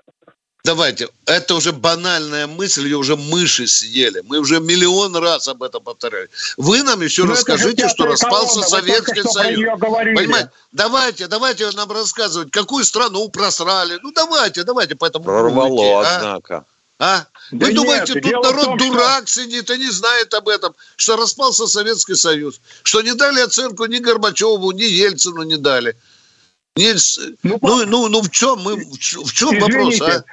Давайте, 0.63 1.10
это 1.26 1.56
уже 1.56 1.71
банальная 1.71 2.45
мысль, 2.45 2.84
ее 2.84 2.97
уже 2.97 3.15
мыши 3.15 3.67
съели. 3.67 4.21
Мы 4.26 4.38
уже 4.38 4.60
миллион 4.60 5.15
раз 5.15 5.47
об 5.47 5.63
этом 5.63 5.84
повторяли. 5.84 6.30
Вы 6.58 6.84
нам 6.84 7.02
еще 7.02 7.24
Но 7.24 7.30
ну, 7.30 7.34
расскажите, 7.34 7.89
что 7.89 8.06
распался 8.06 8.62
Советский 8.62 9.24
Союз. 9.24 9.80
Понимаете? 9.80 10.52
Давайте, 10.71 11.28
давайте 11.28 11.69
нам 11.71 11.91
рассказывать, 11.91 12.52
какую 12.52 12.86
страну 12.86 13.28
просрали. 13.30 13.97
Ну 14.04 14.12
давайте, 14.12 14.63
давайте 14.63 14.95
по 14.95 15.06
этому 15.06 15.26
Прорвало, 15.26 15.69
пути, 15.69 15.89
а? 15.89 16.17
однако. 16.17 16.65
А? 17.00 17.26
Да 17.50 17.65
Вы 17.65 17.74
думаете, 17.74 18.13
нет, 18.13 18.24
тут 18.24 18.43
народ 18.43 18.65
том, 18.65 18.78
дурак 18.78 19.28
что... 19.28 19.41
сидит 19.41 19.71
и 19.71 19.78
не 19.80 19.89
знает 19.89 20.32
об 20.36 20.47
этом, 20.47 20.76
что 20.95 21.15
распался 21.15 21.65
Советский 21.65 22.13
Союз, 22.13 22.62
что 22.84 23.02
не 23.02 23.15
дали 23.15 23.41
оценку 23.41 23.86
ни 23.86 23.97
Горбачеву, 23.97 24.71
ни 24.71 24.84
Ельцину 24.84 25.41
не 25.41 25.58
дали. 25.58 25.97
Не, 26.76 26.93
ну, 27.41 27.58
ну, 27.62 27.86
ну, 27.88 28.08
ну, 28.08 28.21
в 28.21 28.30
чем 28.30 28.60
мы, 28.60 28.76
в 28.76 28.97
чем 29.00 29.50
Извините, 29.50 29.60
вопрос, 29.60 30.02
а? 30.02 30.24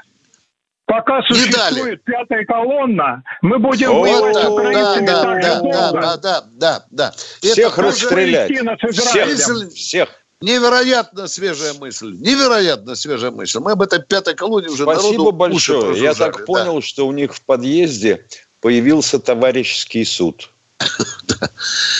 Пока 0.88 1.22
существует 1.22 2.02
пятая 2.02 2.46
колонна, 2.46 3.22
мы 3.42 3.58
будем 3.58 3.90
О, 3.90 4.00
воевать 4.00 4.36
с 4.36 4.48
украинцами 4.48 5.06
да, 5.06 5.22
да, 5.22 5.60
да, 5.60 5.92
да, 5.92 6.16
да, 6.16 6.44
да, 6.54 6.84
да. 6.90 7.14
Всех 7.42 7.78
Это 7.78 7.82
расстрелять. 7.82 8.50
Всех, 8.90 9.70
всех. 9.70 10.08
Невероятно 10.40 11.28
свежая 11.28 11.74
мысль. 11.74 12.12
Невероятно 12.18 12.94
свежая 12.94 13.30
мысль. 13.30 13.58
Мы 13.58 13.72
об 13.72 13.82
этой 13.82 14.00
пятой 14.00 14.34
колонии 14.34 14.68
уже 14.68 14.84
Спасибо 14.84 15.30
большое. 15.30 16.00
Я 16.00 16.14
так 16.14 16.46
понял, 16.46 16.76
да. 16.76 16.80
что 16.80 17.06
у 17.06 17.12
них 17.12 17.34
в 17.34 17.42
подъезде 17.42 18.24
появился 18.62 19.18
товарищеский 19.18 20.06
суд. 20.06 20.50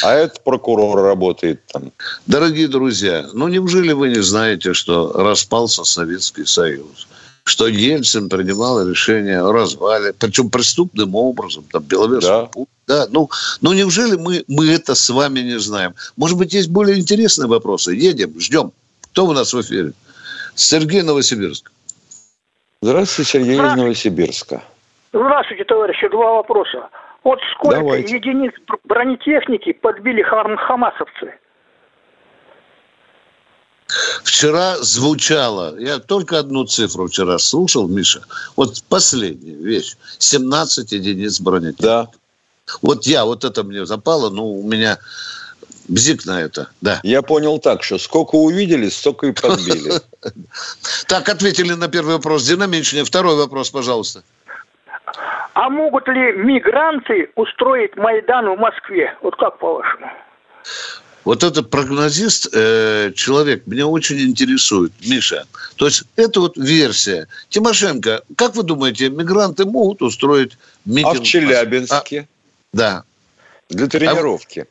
А 0.03 0.15
этот 0.15 0.43
прокурор 0.45 1.03
работает 1.03 1.61
там. 1.67 1.93
Дорогие 2.27 2.69
друзья, 2.69 3.27
ну 3.33 3.49
неужели 3.49 3.93
вы 3.93 4.09
не 4.09 4.23
знаете, 4.23 4.73
что 4.73 5.13
распался 5.13 5.85
Советский 5.85 6.45
Союз? 6.45 7.09
Что 7.49 7.67
Ельцин 7.67 8.29
принимал 8.29 8.87
решение 8.87 9.41
о 9.41 9.53
развале, 9.53 10.13
причем 10.13 10.51
преступным 10.51 11.15
образом, 11.15 11.65
там, 11.73 11.83
Беловежский 11.83 12.29
да. 12.29 12.45
путь. 12.45 12.69
Да, 12.87 13.07
ну, 13.11 13.31
ну 13.63 13.73
неужели 13.73 14.17
мы, 14.17 14.45
мы 14.49 14.71
это 14.71 14.95
с 14.95 15.09
вами 15.09 15.41
не 15.41 15.59
знаем? 15.59 15.95
Может 16.19 16.37
быть, 16.37 16.53
есть 16.53 16.69
более 16.69 16.99
интересные 16.99 17.49
вопросы? 17.49 17.95
Едем, 17.95 18.39
ждем. 18.39 18.73
Кто 19.01 19.25
у 19.25 19.33
нас 19.33 19.55
в 19.55 19.61
эфире? 19.63 19.93
Сергей 20.55 21.01
Новосибирск. 21.01 21.73
Здравствуйте, 22.83 23.31
Сергей 23.31 23.55
из 23.55 23.77
Новосибирска. 23.77 24.63
Здравствуйте, 25.15 25.65
товарищи. 25.65 26.07
Два 26.09 26.35
вопроса. 26.35 26.91
Вот 27.25 27.39
сколько 27.55 27.79
Давайте. 27.79 28.17
единиц 28.17 28.53
бронетехники 28.85 29.73
подбили 29.73 30.23
хам 30.23 30.55
хамасовцы? 30.59 31.35
Вчера 34.23 34.77
звучало, 34.79 35.79
я 35.79 35.99
только 35.99 36.39
одну 36.39 36.65
цифру 36.65 37.09
вчера 37.09 37.39
слушал, 37.39 37.89
Миша, 37.89 38.21
вот 38.55 38.83
последняя 38.89 39.55
вещь, 39.55 39.97
17 40.19 40.93
единиц 40.93 41.41
бронетехники. 41.41 41.83
Да. 41.83 42.09
Вот 42.83 43.07
я, 43.07 43.25
вот 43.25 43.45
это 43.45 43.65
мне 43.65 43.87
запало, 43.87 44.29
ну, 44.29 44.61
у 44.61 44.63
меня 44.63 44.99
бзик 45.89 46.27
на 46.27 46.43
это, 46.43 46.69
да. 46.83 47.01
Я 47.03 47.23
понял 47.23 47.59
так, 47.59 47.83
что 47.83 47.99
сколько 47.99 48.35
увидели, 48.35 48.91
столько 48.91 49.27
и 49.29 49.33
подбили. 49.33 49.93
Так, 51.07 51.29
ответили 51.29 51.73
на 51.73 51.89
первый 51.89 52.17
вопрос 52.17 52.45
динамичнее. 52.45 53.05
Второй 53.05 53.37
вопрос, 53.37 53.71
пожалуйста. 53.71 54.23
А 55.55 55.71
могут 55.71 56.07
ли 56.09 56.33
мигранты 56.33 57.31
устроить 57.37 57.97
Майдан 57.97 58.55
в 58.55 58.59
Москве? 58.59 59.17
Вот 59.23 59.37
как 59.37 59.59
по-вашему? 59.59 60.11
Вот 61.29 61.45
этот 61.45 61.69
прогнозист, 61.69 62.49
э, 62.55 63.13
человек, 63.15 63.67
меня 63.67 63.87
очень 63.87 64.19
интересует, 64.19 64.93
Миша. 65.05 65.45
То 65.77 65.85
есть 65.85 66.05
это 66.17 66.41
вот 66.41 66.57
версия. 66.57 67.29
Тимошенко, 67.51 68.23
как 68.35 68.57
вы 68.57 68.63
думаете, 68.63 69.11
мигранты 69.11 69.67
могут 69.67 70.01
устроить 70.01 70.53
митинг? 70.87 71.17
А 71.17 71.21
в 71.21 71.23
Челябинске? 71.23 72.21
А, 72.21 72.77
да. 72.77 73.03
Для 73.69 73.89
тренировки. 73.89 74.61
А, 74.61 74.67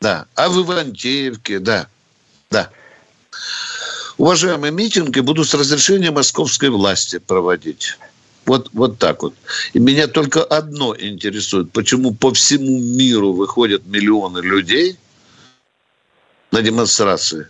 да. 0.00 0.26
А 0.36 0.48
в 0.48 0.62
Ивантеевке, 0.62 1.58
да. 1.58 1.88
Да. 2.52 2.70
Уважаемые 4.16 4.70
митинги 4.70 5.18
будут 5.18 5.48
с 5.48 5.54
разрешения 5.54 6.12
московской 6.12 6.68
власти 6.68 7.18
проводить. 7.18 7.98
Вот, 8.44 8.70
вот 8.74 9.00
так 9.00 9.24
вот. 9.24 9.34
И 9.72 9.80
меня 9.80 10.06
только 10.06 10.44
одно 10.44 10.94
интересует, 10.96 11.72
почему 11.72 12.14
по 12.14 12.32
всему 12.32 12.78
миру 12.78 13.32
выходят 13.32 13.86
миллионы 13.86 14.38
людей 14.38 14.96
на 16.52 16.62
демонстрации, 16.62 17.48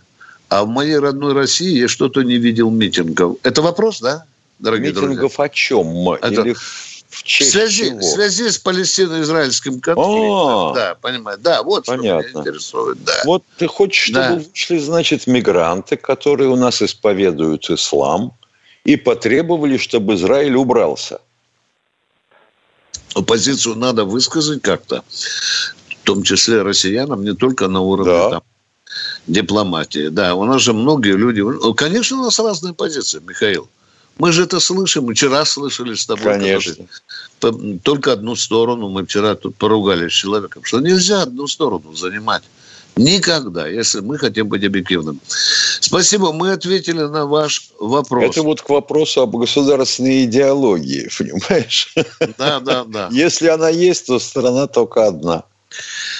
а 0.49 0.63
в 0.63 0.67
моей 0.67 0.97
родной 0.97 1.33
России 1.33 1.79
я 1.79 1.87
что-то 1.87 2.23
не 2.23 2.37
видел 2.37 2.69
митингов. 2.69 3.37
Это 3.43 3.61
вопрос, 3.61 3.99
да, 3.99 4.25
дорогие 4.59 4.91
митингов 4.91 5.35
друзья? 5.35 5.45
о 5.45 5.49
чем? 5.49 6.09
Это... 6.09 6.41
Или 6.41 6.55
в 7.09 7.23
честь 7.23 7.51
связи, 7.51 7.89
чего? 7.89 7.99
В 7.99 8.03
связи 8.03 8.49
с 8.49 8.57
палестино-израильским 8.57 9.79
конфликтом. 9.79 10.31
А, 10.31 10.73
да, 10.73 10.95
понимаю. 10.95 11.37
Да, 11.39 11.63
вот 11.63 11.85
Понятно. 11.85 12.21
что 12.21 12.29
меня 12.29 12.41
интересует. 12.41 13.03
Да. 13.03 13.21
Вот 13.25 13.43
ты 13.57 13.67
хочешь, 13.67 14.03
чтобы 14.03 14.19
да. 14.19 14.35
вышли, 14.35 14.77
значит, 14.77 15.25
мигранты, 15.25 15.95
которые 15.95 16.49
у 16.49 16.55
нас 16.55 16.81
исповедуют 16.81 17.69
ислам, 17.69 18.33
и 18.83 18.95
потребовали, 18.95 19.77
чтобы 19.77 20.15
Израиль 20.15 20.55
убрался. 20.55 21.19
Позицию 23.25 23.75
надо 23.75 24.05
высказать 24.05 24.61
как-то, 24.61 25.03
в 25.09 26.03
том 26.03 26.23
числе 26.23 26.61
россиянам, 26.61 27.23
не 27.23 27.33
только 27.33 27.67
на 27.67 27.81
уровне 27.81 28.13
да. 28.13 28.29
там, 28.29 28.43
дипломатии. 29.27 30.07
Да, 30.09 30.35
у 30.35 30.45
нас 30.45 30.61
же 30.61 30.73
многие 30.73 31.15
люди... 31.15 31.43
Конечно, 31.75 32.19
у 32.19 32.23
нас 32.23 32.39
разные 32.39 32.73
позиции, 32.73 33.21
Михаил. 33.25 33.67
Мы 34.17 34.31
же 34.31 34.43
это 34.43 34.59
слышим, 34.59 35.07
вчера 35.13 35.45
слышали 35.45 35.93
с 35.93 36.05
тобой. 36.05 36.23
Конечно. 36.23 36.87
Только 37.83 38.13
одну 38.13 38.35
сторону. 38.35 38.89
Мы 38.89 39.05
вчера 39.05 39.35
тут 39.35 39.55
поругались 39.57 40.11
с 40.11 40.15
человеком, 40.15 40.63
что 40.63 40.79
нельзя 40.79 41.21
одну 41.21 41.47
сторону 41.47 41.93
занимать. 41.93 42.43
Никогда, 42.95 43.67
если 43.67 43.99
мы 43.99 44.17
хотим 44.17 44.47
быть 44.47 44.63
объективным. 44.63 45.19
Спасибо, 45.79 46.33
мы 46.33 46.51
ответили 46.51 47.01
на 47.01 47.27
ваш 47.27 47.69
вопрос. 47.79 48.31
Это 48.31 48.41
вот 48.41 48.61
к 48.61 48.69
вопросу 48.69 49.21
об 49.21 49.35
государственной 49.37 50.23
идеологии, 50.23 51.07
понимаешь? 51.17 51.93
Да, 52.39 52.59
да, 52.59 52.85
да. 52.85 53.09
Если 53.11 53.47
она 53.47 53.69
есть, 53.69 54.07
то 54.07 54.17
страна 54.17 54.65
только 54.65 55.05
одна. 55.05 55.43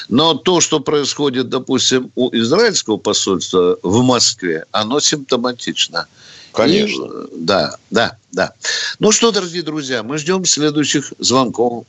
Но 0.10 0.34
то, 0.36 0.62
что 0.62 0.80
происходит, 0.80 1.50
допустим, 1.50 2.12
у 2.16 2.30
израильского 2.36 2.98
посольства 2.98 3.78
в 3.84 4.04
Москве, 4.04 4.66
оно 4.72 5.00
симптоматично. 5.00 6.08
Конечно. 6.54 7.06
И, 7.06 7.46
да, 7.46 7.76
да, 7.92 8.18
да. 8.32 8.54
Ну 9.00 9.12
что, 9.12 9.32
дорогие 9.32 9.64
друзья, 9.64 10.04
мы 10.04 10.18
ждем 10.18 10.46
следующих 10.46 11.14
звонков. 11.20 11.86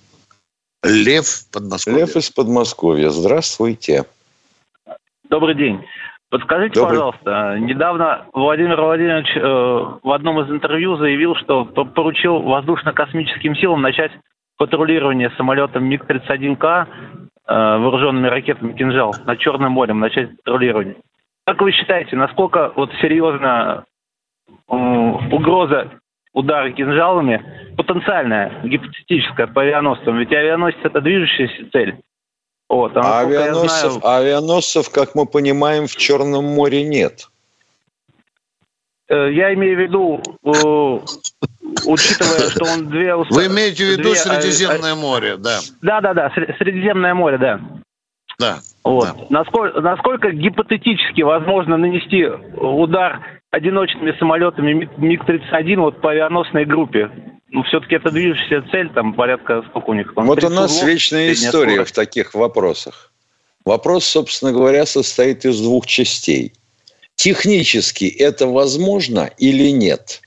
Лев 0.83 1.45
Подмосковья. 1.53 1.99
Лев 1.99 2.17
из 2.17 2.31
Подмосковья. 2.31 3.11
Здравствуйте. 3.11 4.05
Добрый 5.29 5.55
день. 5.57 5.81
Подскажите, 6.31 6.75
Добрый. 6.75 6.99
пожалуйста, 6.99 7.59
недавно 7.59 8.27
Владимир 8.35 8.79
Владимирович 8.81 9.35
э, 9.35 9.41
в 10.03 10.13
одном 10.13 10.41
из 10.41 10.51
интервью 10.51 10.97
заявил, 10.99 11.35
что 11.37 11.65
поручил 11.65 12.41
воздушно-космическим 12.43 13.57
силам 13.57 13.81
начать 13.81 14.13
патрулирование 14.59 15.31
самолетом 15.39 15.85
МиГ-31К 15.85 16.87
э, 16.87 16.87
вооруженными 17.55 18.27
ракетами 18.29 18.75
«Кинжал» 18.75 19.15
над 19.25 19.39
Черным 19.39 19.73
морем, 19.73 20.01
начать 20.01 20.37
патрулирование. 20.37 20.97
Как 21.49 21.63
вы 21.63 21.73
считаете, 21.73 22.15
насколько 22.15 22.73
вот 22.77 22.91
серьезно 23.01 23.85
э, 24.47 24.75
угроза 24.75 25.93
удара 26.35 26.71
кинжалами 26.73 27.43
потенциальная, 27.75 28.61
гипотетическая 28.65 29.47
по 29.47 29.63
авианосцам? 29.63 30.19
Ведь 30.19 30.31
авианосец– 30.31 30.79
это 30.83 31.01
движущаяся 31.01 31.71
цель. 31.73 31.97
Вот, 32.69 32.93
а 32.97 33.21
авианосцев, 33.21 33.93
знаю... 33.93 34.17
авианосцев, 34.19 34.91
как 34.91 35.15
мы 35.15 35.25
понимаем, 35.25 35.87
в 35.87 35.97
Черном 35.97 36.45
море 36.45 36.87
нет. 36.87 37.29
Э, 39.09 39.33
я 39.33 39.55
имею 39.55 39.77
в 39.77 39.81
виду, 39.81 40.23
э, 40.45 40.99
учитывая, 41.87 42.51
что 42.51 42.65
он 42.65 42.89
две... 42.89 43.15
Вы 43.17 43.47
имеете 43.47 43.85
в 43.85 43.89
виду 43.91 44.03
две... 44.03 44.15
Средиземное 44.17 44.95
море, 44.95 45.37
да? 45.37 45.61
Да, 45.83 46.01
да, 46.01 46.15
да, 46.15 46.31
Средиземное 46.31 47.15
море, 47.15 47.39
да. 47.39 47.61
Да. 48.39 48.59
Вот. 48.85 49.05
Да. 49.05 49.27
Насколько, 49.31 49.81
насколько 49.81 50.31
гипотетически 50.31 51.23
возможно 51.23 51.77
нанести 51.77 52.25
удар 52.27 53.21
одиночными 53.51 54.15
самолетами 54.19 54.89
МиГ-31 54.97 55.77
вот 55.77 56.01
по 56.01 56.11
авианосной 56.11 56.65
группе? 56.65 57.11
ну, 57.51 57.63
все-таки 57.65 57.95
это 57.95 58.11
движущаяся 58.11 58.67
цель, 58.71 58.91
там 58.93 59.15
порядка 59.15 59.63
сколько 59.71 59.91
у 59.91 59.95
них? 59.95 60.13
Там, 60.15 60.27
вот 60.27 60.43
у 60.45 60.49
нас 60.49 60.83
вечная 60.83 61.33
история 61.33 61.73
скорость. 61.73 61.93
в 61.93 61.95
таких 61.95 62.35
вопросах. 62.35 63.13
Вопрос, 63.65 64.05
собственно 64.05 64.53
говоря, 64.53 64.87
состоит 64.87 65.45
из 65.45 65.61
двух 65.61 65.87
частей. 65.87 66.53
Технически 67.17 68.05
это 68.05 68.47
возможно 68.47 69.31
или 69.39 69.71
нет? 69.71 70.23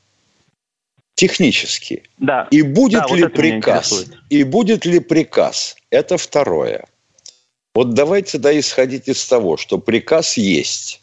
Технически. 1.15 2.03
Да. 2.17 2.47
И 2.51 2.61
будет 2.61 3.03
да, 3.07 3.15
ли 3.15 3.23
вот 3.23 3.33
приказ? 3.33 4.05
И 4.29 4.43
будет 4.43 4.85
ли 4.85 4.99
приказ? 4.99 5.75
Это 5.89 6.17
второе. 6.17 6.85
Вот 7.73 7.93
давайте 7.93 8.37
да 8.37 8.57
исходить 8.57 9.07
из 9.07 9.25
того, 9.25 9.57
что 9.57 9.77
приказ 9.77 10.37
есть. 10.37 11.01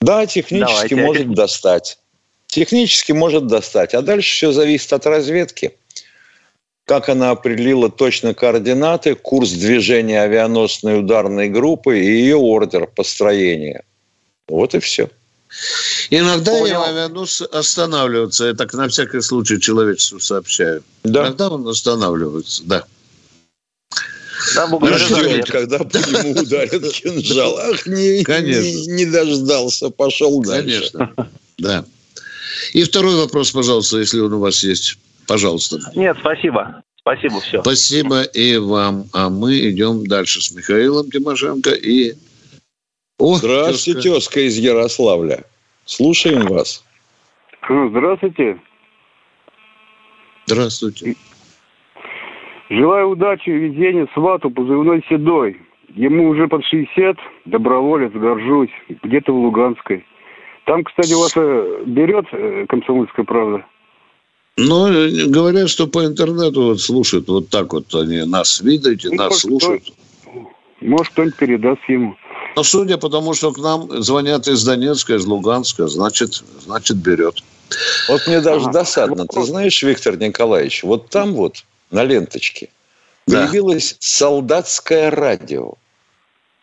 Да, 0.00 0.26
технически 0.26 0.94
Давайте. 0.94 0.96
может 0.96 1.34
достать. 1.34 1.98
Технически 2.46 3.12
может 3.12 3.46
достать. 3.46 3.94
А 3.94 4.02
дальше 4.02 4.34
все 4.34 4.52
зависит 4.52 4.92
от 4.92 5.06
разведки. 5.06 5.76
Как 6.86 7.08
она 7.08 7.30
определила 7.30 7.90
точно 7.90 8.34
координаты, 8.34 9.14
курс 9.14 9.52
движения 9.52 10.22
авианосной 10.22 10.98
ударной 10.98 11.48
группы 11.48 12.00
и 12.00 12.04
ее 12.04 12.36
ордер 12.36 12.86
построения. 12.86 13.84
Вот 14.48 14.74
и 14.74 14.80
все. 14.80 15.10
Иногда 16.10 16.52
Понял. 16.52 16.82
авианос 16.82 17.42
останавливается. 17.42 18.46
Я 18.46 18.54
так 18.54 18.72
на 18.74 18.88
всякий 18.88 19.20
случай 19.20 19.60
человечеству 19.60 20.20
сообщаю. 20.20 20.82
Да. 21.04 21.22
Иногда 21.22 21.48
он 21.48 21.66
останавливается, 21.68 22.62
да. 22.64 22.84
Ждет, 24.42 25.50
когда 25.50 25.78
по 25.78 25.96
нему 25.96 26.40
ударят 26.40 26.92
кинжал. 26.92 27.58
Ах, 27.58 27.86
не, 27.86 28.20
не, 28.22 28.86
не 28.86 29.06
дождался, 29.06 29.90
пошел 29.90 30.42
дальше. 30.42 30.90
Конечно, 30.92 31.30
да. 31.58 31.84
И 32.72 32.82
второй 32.84 33.16
вопрос, 33.16 33.50
пожалуйста, 33.52 33.98
если 33.98 34.20
он 34.20 34.32
у 34.32 34.38
вас 34.38 34.62
есть. 34.62 34.96
Пожалуйста. 35.26 35.78
Нет, 35.94 36.16
спасибо. 36.20 36.82
Спасибо, 37.00 37.40
все. 37.40 37.60
Спасибо 37.62 38.22
и 38.22 38.56
вам. 38.56 39.08
А 39.12 39.30
мы 39.30 39.58
идем 39.70 40.06
дальше 40.06 40.40
с 40.40 40.52
Михаилом 40.52 41.10
Тимошенко 41.10 41.70
и... 41.70 42.14
О, 43.20 43.36
Здравствуйте, 43.36 44.00
тезка. 44.00 44.14
тезка 44.14 44.40
из 44.40 44.58
Ярославля. 44.58 45.44
Слушаем 45.84 46.46
вас. 46.46 46.82
Здравствуйте. 47.68 48.58
Здравствуйте. 50.46 51.16
Желаю 52.70 53.10
удачи, 53.10 53.50
везения 53.50 54.08
свату, 54.14 54.50
позывной 54.50 55.04
Седой. 55.08 55.60
Ему 55.94 56.30
уже 56.30 56.48
под 56.48 56.64
60, 56.64 57.16
доброволец, 57.44 58.12
горжусь, 58.12 58.70
где-то 59.02 59.32
в 59.32 59.36
Луганской. 59.36 60.04
Там, 60.64 60.84
кстати, 60.84 61.12
вас 61.12 61.34
берет 61.84 62.26
э, 62.32 62.64
комсомольская 62.68 63.24
правда? 63.24 63.66
Ну, 64.56 64.88
говорят, 65.28 65.68
что 65.68 65.88
по 65.88 66.06
интернету 66.06 66.62
вот 66.62 66.80
слушают, 66.80 67.28
вот 67.28 67.50
так 67.50 67.72
вот 67.72 67.92
они 67.94 68.24
нас 68.24 68.60
видите, 68.60 69.08
ну, 69.10 69.16
нас 69.16 69.40
слушают. 69.40 69.82
Может, 70.80 71.12
кто-нибудь 71.12 71.36
передаст 71.36 71.82
ему. 71.88 72.16
Но 72.56 72.62
судя 72.62 72.98
по 72.98 73.08
тому, 73.08 73.34
что 73.34 73.52
к 73.52 73.58
нам 73.58 74.02
звонят 74.02 74.48
из 74.48 74.64
Донецка, 74.64 75.14
из 75.14 75.24
Луганска, 75.24 75.86
значит, 75.86 76.42
значит 76.64 76.96
берет. 76.96 77.42
Вот 78.08 78.26
мне 78.26 78.40
даже 78.40 78.64
ага. 78.64 78.72
досадно. 78.72 79.26
Ты 79.26 79.42
знаешь, 79.44 79.82
Виктор 79.82 80.16
Николаевич, 80.16 80.82
вот 80.82 81.08
там 81.08 81.34
вот 81.34 81.64
на 81.90 82.04
ленточке 82.04 82.68
да. 83.26 83.46
появилось 83.46 83.96
солдатское 84.00 85.10
радио. 85.10 85.74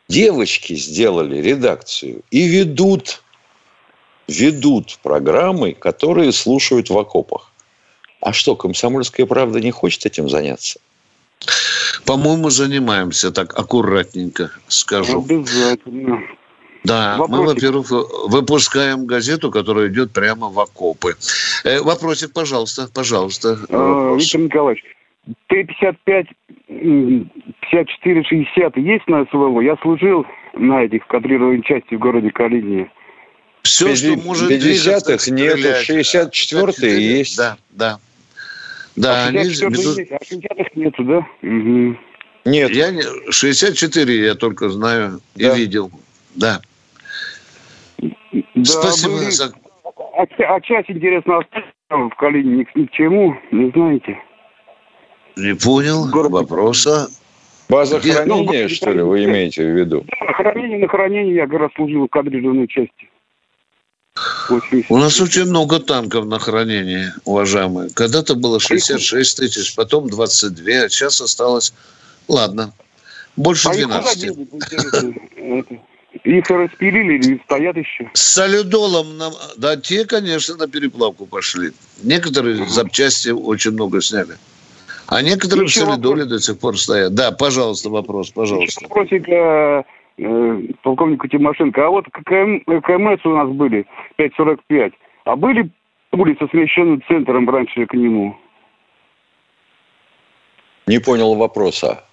Девочки 0.09 0.73
сделали 0.75 1.37
редакцию 1.41 2.21
и 2.31 2.47
ведут, 2.47 3.21
ведут 4.27 4.99
программы, 5.03 5.73
которые 5.73 6.31
слушают 6.31 6.89
в 6.89 6.97
окопах. 6.97 7.51
А 8.21 8.33
что, 8.33 8.55
комсомольская 8.55 9.25
правда 9.25 9.59
не 9.59 9.71
хочет 9.71 10.05
этим 10.05 10.29
заняться? 10.29 10.79
По-моему, 12.05 12.49
занимаемся 12.49 13.31
так 13.31 13.57
аккуратненько, 13.57 14.51
скажу. 14.67 15.23
Обязательно. 15.23 16.21
Да, 16.83 17.17
Вопросик. 17.17 17.31
мы, 17.31 17.45
во-первых, 17.45 17.91
выпускаем 18.29 19.05
газету, 19.05 19.51
которая 19.51 19.89
идет 19.89 20.13
прямо 20.13 20.49
в 20.49 20.59
окопы. 20.59 21.15
Э, 21.65 21.81
вопросик, 21.81 22.31
пожалуйста, 22.31 22.87
пожалуйста. 22.93 23.57
А, 23.69 24.15
Виктор 24.15 24.41
Николаевич, 24.41 24.83
Т-55, 25.47 26.27
54-60 26.69 28.79
есть 28.79 29.07
на 29.07 29.25
СВО? 29.25 29.59
Я 29.61 29.75
служил 29.81 30.25
на 30.53 30.83
этих 30.83 31.05
кадрированной 31.07 31.63
части 31.63 31.95
в 31.95 31.99
городе 31.99 32.31
Калинине. 32.31 32.89
Все, 33.63 33.93
что 33.95 34.15
может 34.17 34.49
50-х 34.49 35.31
нет, 35.31 35.59
64-е 35.59 37.17
есть. 37.17 37.37
Да, 37.37 37.57
да. 37.71 37.99
Да, 38.97 39.27
а 39.27 39.31
64 39.31 39.67
они 39.67 39.77
ведут... 39.77 39.97
есть, 39.97 40.11
а 40.11 40.17
60-х 40.17 40.69
нету, 40.75 41.03
да? 41.03 41.17
Угу. 41.43 41.97
Нет. 42.45 42.71
Я 42.71 42.91
не... 42.91 43.03
64 43.31 44.25
я 44.25 44.35
только 44.35 44.69
знаю 44.69 45.21
да. 45.35 45.53
и 45.53 45.59
видел. 45.59 45.91
Да. 46.35 46.59
да 47.99 48.63
Спасибо 48.63 49.17
были... 49.17 49.29
за... 49.29 49.53
А, 50.17 50.23
а 50.23 50.61
часть, 50.61 50.89
интересно, 50.89 51.41
в 51.89 52.09
Калине 52.17 52.57
ни, 52.57 52.79
ни 52.79 52.85
к 52.85 52.91
чему, 52.91 53.37
не 53.51 53.69
знаете? 53.69 54.19
Не 55.35 55.53
понял 55.53 56.09
Город... 56.09 56.31
вопроса. 56.31 57.07
База 57.69 57.99
Где? 57.99 58.13
хранения, 58.13 58.63
ну, 58.63 58.69
что 58.69 58.91
ли, 58.91 59.01
вы 59.01 59.25
имеете 59.25 59.63
в 59.63 59.77
виду? 59.77 60.05
Да, 60.19 60.33
хранение 60.33 60.79
на 60.79 60.87
хранение 60.87 61.35
я 61.35 61.45
раз 61.45 61.69
служил 61.75 62.05
в 62.05 62.09
кадрированной 62.09 62.67
части. 62.67 63.09
80. 64.49 64.91
У 64.91 64.97
нас 64.97 65.19
очень 65.19 65.45
много 65.45 65.79
танков 65.79 66.25
на 66.25 66.39
хранении, 66.39 67.11
уважаемые. 67.25 67.89
Когда-то 67.89 68.35
было 68.35 68.59
66 68.59 69.37
тысяч, 69.37 69.75
потом 69.75 70.09
22, 70.09 70.73
а 70.85 70.89
сейчас 70.89 71.21
осталось, 71.21 71.73
ладно, 72.27 72.73
больше 73.35 73.69
12. 73.69 74.29
А 74.29 75.63
их 76.23 76.49
распилили 76.49 77.19
или 77.19 77.41
стоят 77.45 77.77
еще? 77.77 78.09
С 78.13 78.21
солидолом, 78.21 79.17
нам, 79.17 79.33
да, 79.57 79.75
те, 79.75 80.05
конечно, 80.05 80.55
на 80.55 80.67
переплавку 80.67 81.25
пошли. 81.25 81.71
Некоторые 82.03 82.63
uh 82.63 82.67
запчасти 82.67 83.29
очень 83.29 83.71
много 83.71 84.01
сняли. 84.01 84.37
А 85.07 85.21
некоторые 85.21 85.65
еще 85.65 85.81
в 85.81 85.83
солидоле 85.85 86.23
вопрос. 86.23 86.29
до 86.29 86.39
сих 86.39 86.59
пор 86.59 86.79
стоят. 86.79 87.13
Да, 87.13 87.31
пожалуйста, 87.31 87.89
вопрос, 87.89 88.31
пожалуйста. 88.31 88.81
Вопросик 88.83 89.27
э, 90.17 90.61
полковнику 90.83 91.27
Тимошенко. 91.27 91.85
А 91.85 91.89
вот 91.89 92.05
КМ, 92.25 92.59
КМС 92.81 93.25
у 93.25 93.35
нас 93.35 93.49
были 93.49 93.85
5.45. 94.17 94.93
А 95.25 95.35
были 95.35 95.69
пули 96.09 96.35
со 96.39 96.47
смещенным 96.47 97.01
центром 97.07 97.49
раньше 97.49 97.85
к 97.85 97.93
нему? 97.93 98.37
Не 100.87 100.99
понял 100.99 101.35
вопроса. 101.35 102.03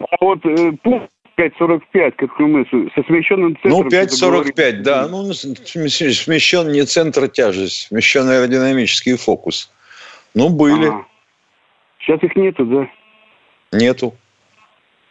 А 0.00 0.16
вот 0.20 0.44
э, 0.44 0.72
пункт 0.82 1.10
5.45 1.36 2.10
к 2.12 2.36
КМС 2.36 2.68
со 2.94 3.02
смещенным 3.04 3.56
центром... 3.56 3.82
Ну, 3.82 3.88
5.45, 3.88 4.72
да. 4.82 5.08
Ну, 5.08 5.32
смещен 5.32 6.72
не 6.72 6.82
центр 6.84 7.28
тяжесть, 7.28 7.88
смещен 7.88 8.28
аэродинамический 8.28 9.16
фокус. 9.16 9.70
Ну, 10.34 10.48
были. 10.48 10.86
Ага. 10.86 11.06
Сейчас 12.00 12.22
их 12.22 12.36
нету, 12.36 12.64
да? 12.66 12.88
Нету. 13.72 14.14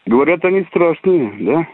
Говорят, 0.05 0.43
они 0.45 0.63
страшные, 0.69 1.33
да? 1.39 1.67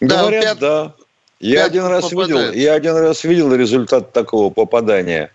Говорят, 0.00 0.44
пят... 0.44 0.58
да. 0.58 0.94
Я 1.40 1.64
один 1.64 1.86
раз 1.86 2.10
видел, 2.10 2.52
я 2.52 2.74
один 2.74 2.96
раз 2.96 3.24
видел 3.24 3.54
результат 3.54 4.12
такого 4.12 4.50
попадания. 4.50 5.30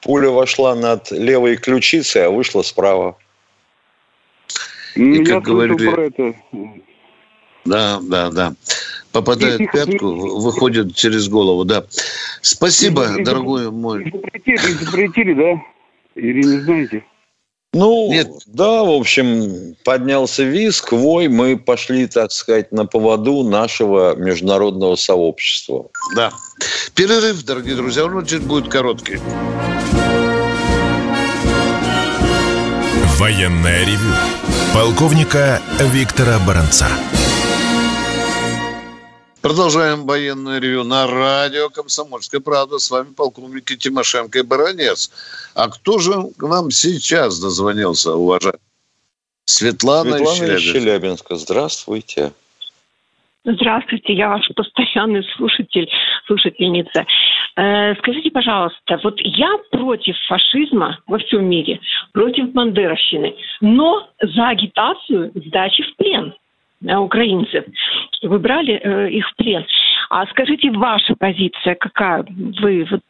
Пуля 0.00 0.30
вошла 0.30 0.74
над 0.74 1.10
левой 1.10 1.56
ключицей, 1.56 2.26
а 2.26 2.30
вышла 2.30 2.62
справа. 2.62 3.16
Ну, 4.96 5.14
И, 5.14 5.24
как 5.24 5.42
говорили... 5.44 6.34
Да, 7.64 8.00
да, 8.02 8.30
да. 8.30 8.54
Попадает 9.12 9.60
в 9.60 9.70
пятку, 9.70 10.40
выходит 10.40 10.96
через 10.96 11.28
голову, 11.28 11.64
да. 11.64 11.84
Спасибо, 12.40 13.08
дорогой 13.22 13.70
мой. 13.70 14.10
Запретили, 14.10 14.72
запретили, 14.84 15.34
да? 15.34 15.62
Или 16.14 16.42
не 16.42 16.60
знаете? 16.60 17.04
Ну, 17.74 18.08
Нет. 18.10 18.28
да, 18.46 18.82
в 18.82 18.90
общем, 18.90 19.76
поднялся 19.82 20.42
виск, 20.42 20.92
вой, 20.92 21.28
мы 21.28 21.56
пошли, 21.56 22.06
так 22.06 22.30
сказать, 22.30 22.70
на 22.70 22.84
поводу 22.84 23.44
нашего 23.44 24.14
международного 24.14 24.94
сообщества. 24.96 25.86
Да. 26.14 26.32
Перерыв, 26.94 27.42
дорогие 27.44 27.74
друзья, 27.74 28.04
он 28.04 28.16
очень 28.16 28.40
будет 28.40 28.68
короткий. 28.68 29.18
Военная 33.16 33.86
ревю. 33.86 34.12
Полковника 34.74 35.62
Виктора 35.78 36.38
Баранца. 36.46 36.88
Продолжаем 39.42 40.06
военное 40.06 40.60
ревю 40.60 40.84
на 40.84 41.08
радио 41.08 41.68
«Комсомольская 41.68 42.40
правда». 42.40 42.78
С 42.78 42.88
вами 42.92 43.12
полковники 43.12 43.76
Тимошенко 43.76 44.38
и 44.38 44.42
Баранец. 44.42 45.10
А 45.56 45.68
кто 45.68 45.98
же 45.98 46.12
к 46.38 46.42
нам 46.46 46.70
сейчас 46.70 47.40
дозвонился, 47.40 48.14
уважаемый? 48.14 48.60
Светлана, 49.44 50.12
Светлана 50.12 50.26
из 50.26 50.38
Челябинска. 50.38 50.78
Челябинска. 50.78 51.36
Здравствуйте. 51.36 52.32
Здравствуйте, 53.44 54.12
я 54.12 54.28
ваш 54.28 54.48
постоянный 54.54 55.24
слушатель, 55.36 55.90
слушательница. 56.28 57.04
Э, 57.56 57.96
скажите, 57.96 58.30
пожалуйста, 58.30 59.00
вот 59.02 59.18
я 59.18 59.50
против 59.72 60.14
фашизма 60.28 61.00
во 61.08 61.18
всем 61.18 61.46
мире, 61.46 61.80
против 62.12 62.52
бандеровщины, 62.52 63.34
но 63.60 64.08
за 64.20 64.50
агитацию 64.50 65.32
сдачи 65.34 65.82
в 65.82 65.96
плен 65.96 66.32
украинцев, 66.84 67.64
чтобы 68.12 68.38
брали 68.38 68.74
э, 68.74 69.10
их 69.10 69.24
в 69.28 69.36
плен. 69.36 69.64
А 70.10 70.26
скажите, 70.26 70.70
ваша 70.70 71.14
позиция 71.14 71.74
какая? 71.74 72.24
Вы 72.60 72.86
вот 72.90 73.02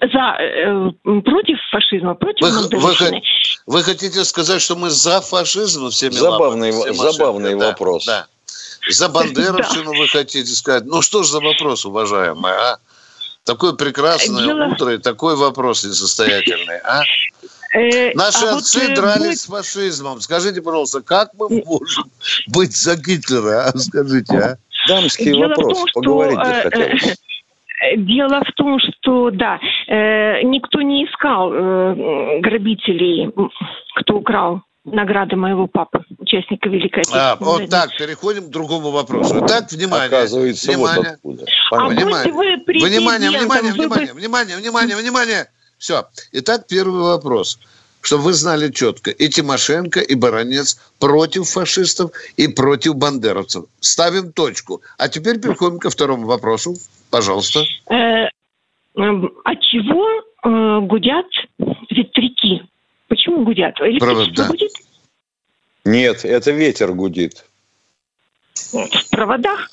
за 0.00 0.36
э, 0.38 0.90
против 1.02 1.58
фашизма, 1.70 2.14
против 2.14 2.40
вы, 2.42 2.78
вы, 2.78 3.22
вы 3.66 3.82
хотите 3.82 4.24
сказать, 4.24 4.60
что 4.60 4.76
мы 4.76 4.90
за 4.90 5.20
фашизм 5.20 5.90
всеми 5.90 6.12
Забавный, 6.12 6.72
лапами, 6.72 6.94
забавный 6.94 7.58
да, 7.58 7.68
вопрос. 7.68 8.06
Да. 8.06 8.26
За 8.88 9.08
бандеровщину 9.12 9.92
вы 9.94 10.08
хотите 10.08 10.50
сказать? 10.50 10.84
Ну 10.86 11.02
что 11.02 11.22
же 11.22 11.30
за 11.30 11.40
вопрос, 11.40 11.84
уважаемая, 11.84 12.54
а? 12.54 12.78
Такое 13.44 13.72
прекрасное 13.72 14.44
Дело... 14.44 14.66
утро 14.66 14.94
и 14.94 14.98
такой 14.98 15.36
вопрос 15.36 15.84
несостоятельный, 15.84 16.78
а? 16.84 17.02
Э, 17.74 18.12
Наши 18.14 18.46
а 18.46 18.56
отцы 18.56 18.80
вот, 18.80 18.90
э, 18.90 18.94
дрались 18.94 19.22
будет... 19.22 19.38
с 19.38 19.46
фашизмом. 19.46 20.20
Скажите, 20.20 20.62
пожалуйста, 20.62 21.02
как 21.02 21.30
мы 21.38 21.62
можем 21.64 22.04
быть 22.48 22.76
за 22.76 22.96
Гитлера, 22.96 23.66
а? 23.66 23.78
Скажите, 23.78 24.36
а? 24.36 24.58
Дамский 24.88 25.32
Дело 25.32 25.48
вопрос, 25.48 25.78
том, 25.78 25.86
поговорить 25.94 26.38
что, 26.40 26.54
захотелось. 26.54 27.02
Э, 27.80 27.96
дело 27.96 28.42
в 28.44 28.52
том, 28.52 28.78
что 28.80 29.30
да, 29.30 29.58
э, 29.86 30.42
никто 30.42 30.80
не 30.80 31.04
искал 31.04 31.52
э, 31.52 32.40
грабителей, 32.40 33.30
кто 33.96 34.16
украл 34.16 34.62
награда 34.84 35.36
моего 35.36 35.66
папы, 35.66 36.00
участника 36.18 36.68
Великой 36.68 37.02
а, 37.12 37.32
Отечественной. 37.32 37.32
А, 37.32 37.36
вот 37.60 37.68
так, 37.68 37.96
переходим 37.96 38.44
к 38.44 38.50
другому 38.50 38.90
вопросу. 38.90 39.44
Так, 39.46 39.70
внимание. 39.70 40.06
Оказывается, 40.06 40.72
внимание. 40.72 40.96
вот 40.96 41.06
откуда. 41.06 41.44
А 41.72 41.88
внимание. 41.88 42.32
вы 42.32 42.56
внимание, 42.66 43.30
внимание, 43.30 43.72
внимание, 43.72 44.14
внимание, 44.14 44.56
внимание, 44.56 44.96
внимание. 44.96 45.46
Все. 45.78 46.06
Итак, 46.32 46.66
первый 46.66 47.02
вопрос. 47.02 47.58
Чтобы 48.00 48.24
вы 48.24 48.32
знали 48.32 48.70
четко, 48.70 49.10
и 49.10 49.28
Тимошенко, 49.28 50.00
и 50.00 50.14
Баранец 50.14 50.78
против 50.98 51.48
фашистов 51.48 52.12
и 52.36 52.46
против 52.48 52.94
бандеровцев. 52.96 53.64
Ставим 53.80 54.32
точку. 54.32 54.82
А 54.98 55.08
теперь 55.08 55.40
переходим 55.40 55.78
ко 55.78 55.90
второму 55.90 56.26
вопросу. 56.26 56.76
Пожалуйста. 57.10 57.64
Э, 57.90 58.26
от 58.94 59.60
чего 59.62 60.06
э, 60.44 60.80
гудят 60.86 61.26
ветряки? 61.90 62.62
Почему 63.08 63.44
гудят? 63.44 63.74
Электричество 63.80 64.06
Провода. 64.06 64.46
гудит? 64.48 64.72
Нет, 65.84 66.24
это 66.24 66.50
ветер 66.52 66.92
гудит. 66.92 67.44
В 68.72 69.10
проводах? 69.10 69.70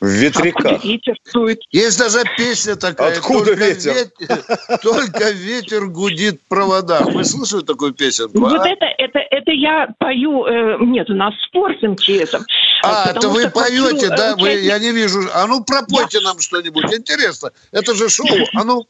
В 0.00 0.06
ветряках. 0.06 0.82
ветер 0.82 1.14
дует. 1.32 1.60
Есть 1.70 1.98
даже 1.98 2.22
песня 2.38 2.74
такая. 2.76 3.18
Откуда 3.18 3.50
только 3.50 3.64
ветер? 3.66 3.92
ветер? 3.92 4.44
Только 4.82 5.30
ветер 5.30 5.86
гудит 5.88 6.40
в 6.40 6.48
проводах. 6.48 7.12
Вы 7.12 7.22
слышали 7.24 7.60
такую 7.62 7.92
песенку? 7.92 8.40
Вот 8.40 8.60
а? 8.60 8.66
это, 8.66 8.86
это, 8.96 9.18
это 9.18 9.50
я 9.50 9.88
пою. 9.98 10.46
Э, 10.46 10.78
нет, 10.80 11.10
у 11.10 11.14
нас 11.14 11.34
спор 11.46 11.72
с 11.78 11.82
МЧСом. 11.82 12.46
А, 12.82 13.10
это 13.10 13.28
вы 13.28 13.50
поете, 13.50 13.82
хочу, 13.82 14.08
да? 14.08 14.32
Э, 14.32 14.36
вы, 14.36 14.50
я 14.60 14.78
не 14.78 14.90
вижу. 14.90 15.20
А 15.34 15.46
ну 15.46 15.62
пропойте 15.62 16.18
я... 16.18 16.24
нам 16.24 16.38
что-нибудь. 16.40 16.94
Интересно. 16.94 17.50
Это 17.70 17.94
же 17.94 18.08
шоу. 18.08 18.26
А 18.54 18.64
ну. 18.64 18.86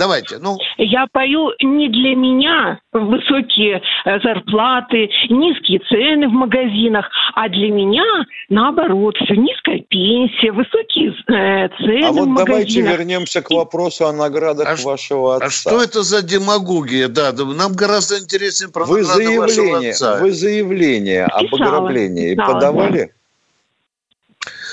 Давайте, 0.00 0.38
ну. 0.38 0.56
Я 0.78 1.06
пою 1.12 1.50
не 1.60 1.90
для 1.90 2.16
меня 2.16 2.80
высокие 2.90 3.82
э, 4.06 4.20
зарплаты, 4.20 5.10
низкие 5.28 5.78
цены 5.80 6.26
в 6.26 6.32
магазинах, 6.32 7.06
а 7.34 7.50
для 7.50 7.70
меня, 7.70 8.24
наоборот, 8.48 9.14
все 9.16 9.34
низкая 9.34 9.84
пенсия, 9.90 10.52
высокие 10.52 11.10
э, 11.10 11.68
цены 11.84 12.06
а 12.06 12.12
вот 12.12 12.24
в 12.24 12.28
магазинах. 12.28 12.46
давайте 12.46 12.80
вернемся 12.80 13.42
к 13.42 13.50
вопросу 13.50 14.06
о 14.06 14.14
наградах 14.14 14.68
а 14.68 14.82
вашего 14.82 15.36
отца. 15.36 15.46
А 15.46 15.50
что 15.50 15.82
это 15.82 16.02
за 16.02 16.22
демагогия? 16.22 17.08
Да, 17.08 17.32
нам 17.32 17.74
гораздо 17.74 18.18
интереснее 18.18 18.72
про 18.72 18.86
вы 18.86 19.02
награды 19.02 19.24
заявление, 19.24 19.40
вашего 19.40 19.88
отца. 19.90 20.18
Вы 20.22 20.32
заявление 20.32 21.26
писала, 21.26 21.40
об 21.40 21.54
ограблении 21.54 22.34
писала. 22.34 22.54
подавали? 22.54 23.12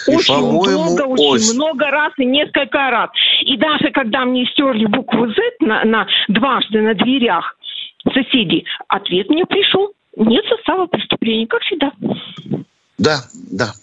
Очень 0.08 0.36
долго, 0.36 1.02
очень 1.04 1.26
ось. 1.26 1.54
много 1.54 1.86
раз 1.92 2.14
и 2.18 2.26
несколько 2.26 2.78
раз. 2.90 3.10
И 3.42 3.58
даже 3.58 3.92
когда 3.92 4.26
мне 4.26 4.46
стерли 4.48 4.86
букву 4.86 5.28
Z 5.28 5.36
на, 5.60 5.84
на 5.84 6.08
дважды 6.28 6.82
на 6.82 6.94
дверях 6.94 7.56
соседей, 8.14 8.66
ответ 8.88 9.30
мне 9.30 9.46
пришел. 9.46 9.92
Нет 10.16 10.46
состава 10.50 10.88
преступления, 10.88 11.48
как 11.48 11.62
всегда. 11.62 11.92
Да, 12.98 13.18
да. 13.52 13.74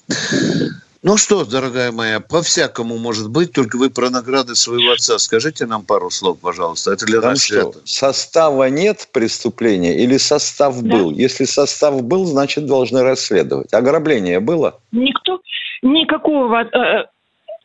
Ну 1.07 1.18
что, 1.18 1.45
дорогая 1.45 1.93
моя, 1.93 2.18
по-всякому 2.18 2.97
может 2.97 3.29
быть, 3.29 3.53
только 3.53 3.77
вы 3.77 3.91
про 3.91 4.09
награды 4.09 4.55
своего 4.55 4.93
отца 4.93 5.18
скажите 5.18 5.66
нам 5.66 5.85
пару 5.85 6.11
слов, 6.11 6.39
пожалуйста. 6.41 6.93
Это 6.93 7.05
для 7.05 7.20
Там 7.20 7.33
нас 7.33 7.45
что. 7.45 7.75
Состава 7.85 8.70
нет 8.70 9.11
преступления 9.12 10.03
или 10.03 10.16
состав 10.16 10.81
да. 10.81 10.97
был? 10.97 11.11
Если 11.11 11.45
состав 11.45 12.03
был, 12.03 12.25
значит, 12.25 12.64
должны 12.64 13.03
расследовать. 13.03 13.75
Ограбление 13.75 14.41
было? 14.41 14.81
Никто, 14.93 15.41
никакого 15.85 16.62
э, 16.62 17.05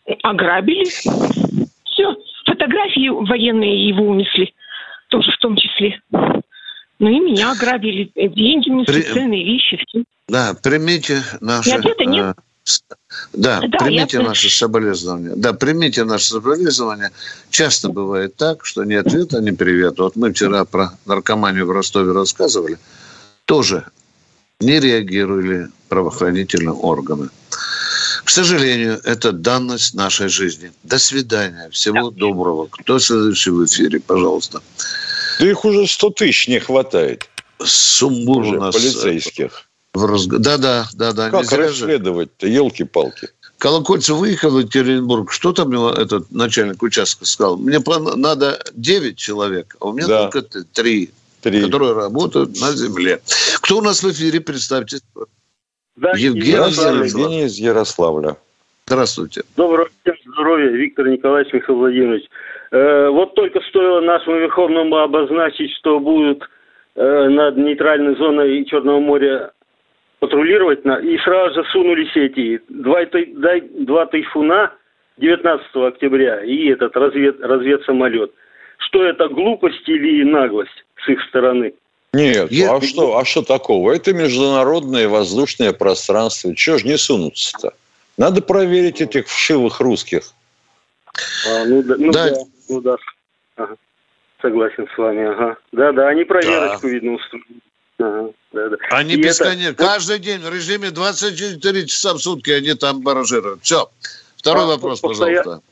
э, 0.05 0.13
ограбили. 0.23 0.85
Все. 0.85 2.15
Фотографии 2.45 3.09
военные 3.09 3.87
его 3.87 4.05
унесли. 4.05 4.53
Тоже 5.09 5.31
в 5.31 5.37
том 5.37 5.55
числе. 5.55 5.99
Ну 6.11 7.09
и 7.09 7.19
меня 7.19 7.51
ограбили. 7.53 8.11
Деньги 8.15 8.69
унесли, 8.69 9.01
При... 9.01 9.13
ценные 9.13 9.43
вещи. 9.43 9.83
Все. 9.87 10.03
Да, 10.27 10.53
примите 10.61 11.23
наши... 11.41 11.69
И 11.69 11.73
ответа 11.73 12.05
нет. 12.05 12.25
Э, 12.25 12.33
да, 13.33 13.61
да, 13.61 13.77
примите 13.79 14.17
я... 14.17 14.23
наши 14.23 14.49
соболезнования. 14.49 15.33
Да, 15.35 15.53
примите 15.53 16.03
наши 16.03 16.27
соболезнования. 16.27 17.11
Часто 17.49 17.89
бывает 17.89 18.35
так, 18.35 18.65
что 18.65 18.83
ни 18.83 18.93
ответа, 18.93 19.41
ни 19.41 19.51
привета. 19.51 20.03
Вот 20.03 20.15
мы 20.15 20.33
вчера 20.33 20.65
про 20.65 20.91
наркоманию 21.05 21.65
в 21.65 21.71
Ростове 21.71 22.11
рассказывали. 22.11 22.77
Тоже 23.45 23.85
не 24.59 24.79
реагировали 24.79 25.69
правоохранительные 25.87 26.73
органы. 26.73 27.29
К 28.29 28.31
сожалению, 28.31 29.01
это 29.05 29.31
данность 29.31 29.95
нашей 29.95 30.29
жизни. 30.29 30.71
До 30.83 30.99
свидания. 30.99 31.67
Всего 31.71 32.11
да. 32.11 32.17
доброго. 32.19 32.67
Кто 32.67 32.99
следующий 32.99 33.49
в 33.49 33.65
эфире, 33.65 33.99
пожалуйста. 33.99 34.61
Да 35.39 35.49
их 35.49 35.65
уже 35.65 35.87
100 35.87 36.09
тысяч 36.11 36.47
не 36.47 36.59
хватает. 36.59 37.27
Сумбур 37.57 38.43
уже 38.43 38.57
у 38.57 38.61
нас. 38.61 38.75
Полицейских. 38.75 39.67
В 39.95 40.05
разг... 40.05 40.29
Да, 40.29 40.59
да, 40.59 40.87
да, 40.93 41.11
да. 41.11 41.31
Как 41.31 41.51
расследовать-то, 41.51 42.45
елки-палки? 42.45 43.29
Колокольцев 43.57 44.17
выехал 44.17 44.51
в 44.51 44.59
Екатеринбург. 44.59 45.31
Что 45.31 45.51
там 45.51 45.87
этот 45.87 46.29
начальник 46.29 46.83
участка 46.83 47.25
сказал? 47.25 47.57
Мне 47.57 47.79
надо 48.15 48.63
9 48.75 49.17
человек, 49.17 49.75
а 49.79 49.87
у 49.87 49.93
меня 49.93 50.05
да. 50.05 50.29
только 50.29 50.63
3, 50.65 51.09
3, 51.41 51.61
которые 51.63 51.93
работают 51.93 52.61
на 52.61 52.73
земле. 52.73 53.23
Кто 53.61 53.79
у 53.79 53.81
нас 53.81 54.03
в 54.03 54.11
эфире? 54.11 54.39
Представьте. 54.39 54.99
Да, 55.99 56.11
Евгений, 56.15 56.51
Ярославля. 56.51 57.05
Евгений 57.05 57.43
из 57.43 57.59
Ярославля. 57.59 58.37
Здравствуйте. 58.85 59.41
Доброго 59.57 59.89
дня, 60.05 60.13
здоровья, 60.25 60.69
Виктор 60.71 61.07
Николаевич 61.07 61.53
Михаил 61.53 61.79
Владимирович. 61.79 62.23
Э, 62.71 63.09
вот 63.09 63.35
только 63.35 63.59
стоило 63.61 63.99
нашему 63.99 64.37
Верховному 64.37 64.97
обозначить, 64.97 65.71
что 65.77 65.99
будут 65.99 66.47
э, 66.95 67.27
над 67.29 67.57
нейтральной 67.57 68.15
зоной 68.15 68.63
Черного 68.65 68.99
моря 69.01 69.51
патрулировать, 70.19 70.85
на, 70.85 70.99
и 70.99 71.17
сразу 71.19 71.55
же 71.55 71.69
сунулись 71.71 72.15
эти 72.15 72.61
два, 72.69 73.01
два 73.85 74.05
тайфуна 74.05 74.71
19 75.17 75.75
октября 75.75 76.43
и 76.43 76.69
этот 76.69 76.95
развед, 76.95 77.41
разведсамолет. 77.41 78.31
Что 78.77 79.03
это, 79.03 79.27
глупость 79.27 79.87
или 79.89 80.23
наглость 80.23 80.85
с 81.03 81.09
их 81.09 81.21
стороны? 81.23 81.73
Нет, 82.13 82.51
Я... 82.51 82.75
а, 82.75 82.81
что, 82.81 83.17
а 83.17 83.25
что 83.25 83.43
такого? 83.43 83.91
Это 83.91 84.13
международное 84.13 85.07
воздушное 85.07 85.73
пространство. 85.73 86.55
Чего 86.55 86.79
ж 86.79 86.83
не 86.83 86.97
сунуться-то? 86.97 87.73
Надо 88.17 88.41
проверить 88.41 88.99
этих 88.99 89.27
вшивых 89.27 89.79
русских. 89.79 90.23
А, 91.47 91.65
ну, 91.65 91.83
да, 91.83 91.95
ну, 91.97 92.11
да. 92.11 92.29
да, 92.29 92.35
ну 92.69 92.81
да. 92.81 92.95
Ага. 93.55 93.75
Согласен 94.41 94.87
с 94.93 94.97
вами, 94.97 95.25
ага. 95.25 95.57
Да, 95.71 95.91
да, 95.91 96.07
они 96.07 96.23
проверочку, 96.23 96.87
да. 96.87 96.89
видно, 96.89 97.13
устроили. 97.13 97.45
Ага, 97.99 98.31
да, 98.53 98.69
да. 98.69 98.77
Они 98.91 99.15
бесконечно. 99.15 99.69
Это... 99.69 99.83
Каждый 99.83 100.19
день 100.19 100.39
в 100.39 100.51
режиме 100.51 100.89
24 100.89 101.85
часа 101.85 102.13
в 102.13 102.19
сутки 102.19 102.49
они 102.49 102.73
там 102.73 103.01
баражируют. 103.01 103.61
Все. 103.63 103.89
Второй 104.35 104.63
а, 104.63 104.67
вопрос, 104.67 105.01
постоя... 105.01 105.37
пожалуйста. 105.37 105.63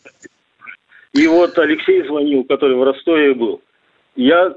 И 1.13 1.25
вот 1.25 1.57
Алексей 1.57 2.05
звонил, 2.05 2.43
который 2.43 2.75
в 2.75 2.83
Ростове 2.83 3.33
был. 3.33 3.61
Я 4.15 4.55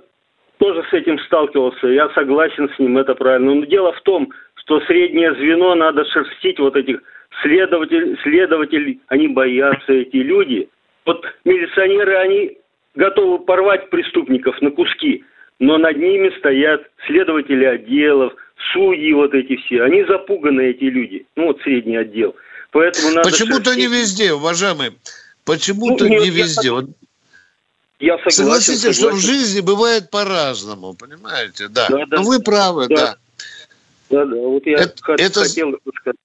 тоже 0.60 0.84
с 0.90 0.92
этим 0.92 1.18
сталкивался, 1.20 1.88
я 1.88 2.10
согласен 2.10 2.70
с 2.76 2.78
ним, 2.78 2.98
это 2.98 3.14
правильно. 3.14 3.54
Но 3.54 3.64
дело 3.64 3.92
в 3.92 4.00
том, 4.02 4.30
что 4.56 4.80
среднее 4.82 5.34
звено 5.34 5.74
надо 5.74 6.04
шерстить 6.04 6.58
вот 6.58 6.76
этих 6.76 7.02
следователей, 7.42 8.16
следователей, 8.22 9.00
они 9.08 9.28
боятся, 9.28 9.92
эти 9.92 10.16
люди. 10.16 10.68
Вот 11.06 11.24
милиционеры, 11.46 12.14
они 12.16 12.58
готовы 12.94 13.38
порвать 13.38 13.88
преступников 13.88 14.60
на 14.60 14.70
куски, 14.70 15.24
но 15.58 15.78
над 15.78 15.96
ними 15.96 16.30
стоят 16.38 16.82
следователи 17.06 17.64
отделов, 17.64 18.34
судьи 18.74 19.14
вот 19.14 19.32
эти 19.32 19.56
все. 19.56 19.82
Они 19.82 20.04
запуганы, 20.04 20.60
эти 20.60 20.84
люди. 20.84 21.24
Ну, 21.36 21.46
вот 21.46 21.60
средний 21.62 21.96
отдел. 21.96 22.36
Поэтому 22.72 23.14
надо 23.14 23.30
Почему-то 23.30 23.74
не 23.74 23.86
везде, 23.86 24.34
уважаемый. 24.34 24.90
Почему-то 25.46 26.04
ну, 26.04 26.10
не 26.10 26.28
везде. 26.28 26.68
Я... 26.68 26.74
Вот 26.74 26.84
я 28.00 28.16
согласен. 28.16 28.44
Согласитесь, 28.44 28.80
согласен. 28.80 29.02
что 29.02 29.10
в 29.12 29.20
жизни 29.20 29.60
бывает 29.60 30.10
по-разному, 30.10 30.94
понимаете? 30.94 31.68
Да. 31.68 31.86
да, 31.88 32.06
да. 32.06 32.16
Но 32.16 32.22
вы 32.22 32.40
правы, 32.40 32.88
да. 32.88 32.96
да. 32.96 33.16
Да, 34.08 34.24
да. 34.24 34.36
Вот 34.36 34.66
я 34.66 34.78
это, 34.78 34.94
хотел 35.02 35.26
это, 35.26 35.44
сказать. 35.44 36.16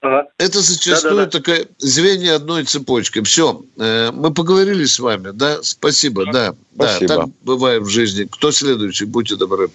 Ага. 0.00 0.28
Это 0.38 0.60
зачастую 0.60 1.16
да, 1.16 1.24
да, 1.26 1.30
да. 1.30 1.38
такое 1.38 1.66
звенья 1.76 2.36
одной 2.36 2.64
цепочки. 2.64 3.22
Все, 3.22 3.62
э, 3.76 4.10
мы 4.12 4.32
поговорили 4.32 4.84
с 4.84 4.98
вами, 4.98 5.30
да? 5.34 5.62
Спасибо, 5.62 6.24
да. 6.32 6.54
Спасибо. 6.74 7.08
Да, 7.08 7.16
так 7.16 7.28
бывает 7.42 7.82
в 7.82 7.88
жизни. 7.88 8.24
Кто 8.24 8.50
следующий? 8.50 9.04
Будьте 9.04 9.36
добры. 9.36 9.68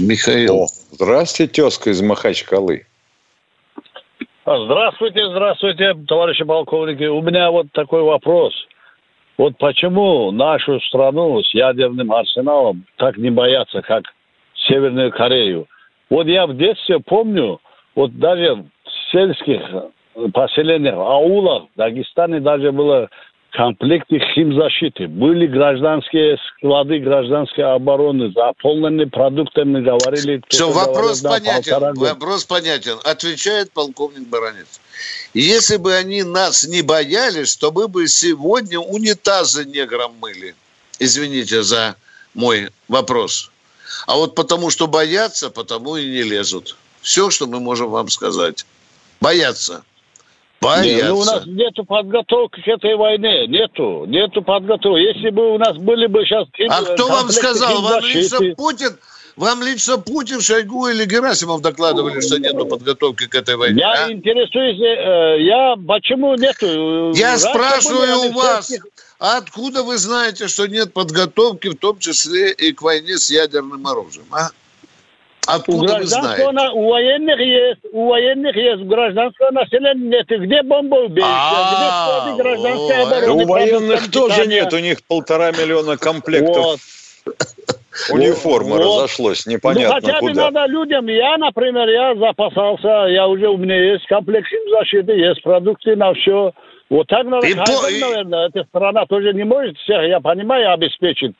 Михаил. 0.00 0.62
О, 0.62 0.66
здравствуйте, 0.90 1.52
тезка 1.52 1.90
из 1.90 2.00
Махачкалы. 2.00 2.84
Здравствуйте, 4.44 5.20
здравствуйте, 5.30 5.94
товарищи 6.08 6.42
полковники. 6.42 7.04
У 7.04 7.22
меня 7.22 7.52
вот 7.52 7.70
такой 7.70 8.02
вопрос– 8.02 8.52
вот 9.40 9.56
почему 9.56 10.30
нашу 10.32 10.78
страну 10.80 11.42
с 11.42 11.54
ядерным 11.54 12.12
арсеналом 12.12 12.84
так 12.96 13.16
не 13.16 13.30
боятся, 13.30 13.80
как 13.80 14.04
Северную 14.68 15.10
Корею? 15.10 15.66
Вот 16.10 16.26
я 16.26 16.46
в 16.46 16.54
детстве 16.58 17.00
помню, 17.00 17.58
вот 17.94 18.14
даже 18.18 18.56
в 18.56 18.66
сельских 19.10 19.62
поселениях, 20.34 20.96
аулах, 20.96 21.62
в 21.74 21.78
Дагестане 21.78 22.40
даже 22.40 22.70
было 22.70 23.08
комплекты 23.52 24.18
химзащиты, 24.34 25.08
были 25.08 25.46
гражданские 25.46 26.38
склады 26.48 26.98
гражданской 26.98 27.64
обороны, 27.64 28.32
заполнены 28.32 29.08
продуктами, 29.08 29.82
говорили... 29.82 30.42
Все, 30.48 30.70
вопрос 30.70 31.20
понятен, 31.20 31.94
вопрос 31.94 32.44
понятен. 32.44 32.98
Отвечает 33.04 33.72
полковник 33.72 34.28
Баранец. 34.28 34.80
Если 35.34 35.76
бы 35.76 35.94
они 35.94 36.22
нас 36.22 36.66
не 36.66 36.82
боялись, 36.82 37.56
то 37.56 37.72
мы 37.72 37.88
бы 37.88 38.06
сегодня 38.08 38.78
унитазы 38.78 39.64
негром 39.64 40.14
мыли. 40.20 40.54
Извините 40.98 41.62
за 41.62 41.96
мой 42.34 42.68
вопрос. 42.88 43.50
А 44.06 44.16
вот 44.16 44.34
потому 44.34 44.70
что 44.70 44.86
боятся, 44.86 45.50
потому 45.50 45.96
и 45.96 46.06
не 46.06 46.22
лезут. 46.22 46.76
Все, 47.00 47.30
что 47.30 47.46
мы 47.46 47.60
можем 47.60 47.90
вам 47.90 48.08
сказать. 48.08 48.66
Боятся. 49.20 49.82
Боятся. 50.60 50.88
Не, 50.88 51.08
ну, 51.08 51.18
у 51.18 51.24
нас 51.24 51.46
нету 51.46 51.84
подготовки 51.84 52.60
к 52.60 52.68
этой 52.68 52.94
войне. 52.94 53.46
Нету. 53.46 54.04
Нету 54.06 54.42
подготовки. 54.42 55.00
Если 55.00 55.30
бы 55.30 55.54
у 55.54 55.58
нас 55.58 55.76
были 55.78 56.06
бы 56.06 56.24
сейчас... 56.24 56.46
А 56.68 56.82
кто 56.82 57.08
вам 57.08 57.30
сказал? 57.30 57.80
Вам 57.82 58.04
лично 58.04 58.54
Путин... 58.56 58.96
Вам 59.36 59.62
лично 59.62 59.96
Путин, 59.96 60.42
Шойгу 60.42 60.88
или 60.88 61.06
Герасимов 61.06 61.62
докладывали, 61.62 62.20
что 62.20 62.38
нету 62.38 62.66
подготовки 62.66 63.26
к 63.26 63.34
этой 63.34 63.56
войне? 63.56 63.80
Я 63.80 64.04
а? 64.04 64.12
интересуюсь, 64.12 64.78
э, 64.78 65.42
я 65.42 65.76
почему 65.88 66.34
нету? 66.34 67.12
Я 67.14 67.30
Раньше 67.30 67.46
спрашиваю 67.46 68.28
у 68.28 68.32
вас, 68.32 68.70
откуда 69.18 69.82
вы 69.82 69.96
знаете, 69.96 70.46
что 70.46 70.66
нет 70.66 70.92
подготовки, 70.92 71.68
в 71.68 71.76
том 71.76 71.98
числе 71.98 72.52
и 72.52 72.72
к 72.72 72.82
войне 72.82 73.16
с 73.16 73.30
ядерным 73.30 73.86
оружием, 73.86 74.26
а? 74.32 74.50
Откуда 75.46 75.94
у 75.94 75.98
вы 75.98 76.06
знаете? 76.06 76.52
На, 76.52 76.72
у 76.72 76.88
военных 76.90 77.40
есть, 77.40 77.80
у 77.92 78.06
военных 78.08 78.56
есть, 78.56 78.82
у 78.82 78.86
гражданского 78.86 79.50
населения 79.50 80.18
нет. 80.18 80.26
Где 80.28 80.62
бомбоубежище? 80.62 81.30
Где 82.26 82.42
гражданская 82.42 83.06
оборона? 83.06 83.32
У 83.32 83.46
военных 83.46 84.10
тоже 84.10 84.46
нет, 84.46 84.72
у 84.72 84.78
них 84.78 85.02
полтора 85.04 85.50
миллиона 85.52 85.96
комплектов. 85.96 86.80
Униформа 88.10 88.76
вот. 88.76 89.02
разошлось, 89.02 89.46
непонятно 89.46 89.88
ну, 89.88 89.94
хотя 89.94 90.20
бы 90.20 90.28
куда. 90.28 90.50
надо 90.50 90.72
людям, 90.72 91.06
я, 91.08 91.36
например, 91.36 91.88
я 91.88 92.14
запасался, 92.14 93.06
я 93.08 93.26
уже, 93.26 93.48
у 93.48 93.56
меня 93.56 93.76
есть 93.92 94.06
комплекс 94.06 94.48
защиты, 94.70 95.12
есть 95.12 95.42
продукты 95.42 95.96
на 95.96 96.14
все. 96.14 96.52
Вот 96.88 97.08
так 97.08 97.24
по... 97.24 97.30
наверное, 97.30 98.48
эта 98.48 98.64
страна 98.64 99.06
тоже 99.06 99.34
не 99.34 99.44
может 99.44 99.76
всех, 99.78 100.02
я 100.04 100.20
понимаю, 100.20 100.72
обеспечить 100.72 101.34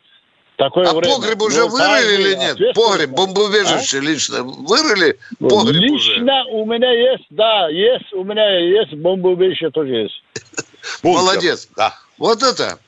такое 0.61 0.87
а 0.87 0.93
время. 0.93 1.17
погреб 1.17 1.43
уже 1.43 1.61
ну, 1.61 1.69
вырыли 1.69 2.21
или 2.21 2.35
нет? 2.35 2.59
Погреб, 2.75 3.11
бомбоубежище 3.11 3.99
а? 3.99 4.01
лично 4.01 4.43
вырыли 4.43 5.19
погреб 5.39 5.81
Лично 5.81 6.45
уже? 6.45 6.53
у 6.53 6.67
меня 6.67 6.93
есть, 6.93 7.25
да, 7.31 7.69
есть, 7.69 8.13
у 8.13 8.23
меня 8.25 8.59
есть 8.59 8.93
бомбоубежище 8.93 9.71
тоже 9.71 9.91
есть. 9.91 10.23
Молодец. 11.03 11.69
Да. 11.77 11.95
Вот 12.19 12.43
это, 12.43 12.79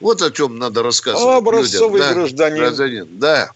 вот 0.00 0.22
о 0.22 0.30
чем 0.30 0.58
надо 0.58 0.84
рассказывать 0.84 1.38
Образцовый 1.38 2.00
людям. 2.00 2.14
гражданин. 2.14 2.56
Да, 2.56 2.64
гражданин. 2.64 3.08
Да. 3.18 3.50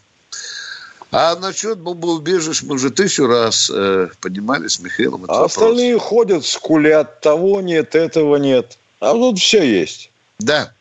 А 1.12 1.36
насчет 1.36 1.78
бомбоубежищ 1.78 2.62
мы 2.62 2.74
уже 2.74 2.90
тысячу 2.90 3.26
раз 3.26 3.70
э, 3.72 4.08
поднимали 4.20 4.66
с 4.66 4.80
Михаилом. 4.80 5.24
А 5.24 5.32
вопрос. 5.32 5.52
остальные 5.52 5.98
ходят, 5.98 6.44
скулят, 6.44 7.20
того 7.20 7.60
нет, 7.60 7.94
этого 7.94 8.36
нет. 8.36 8.78
А 8.98 9.12
тут 9.12 9.38
все 9.38 9.62
есть. 9.62 10.10
Да. 10.38 10.72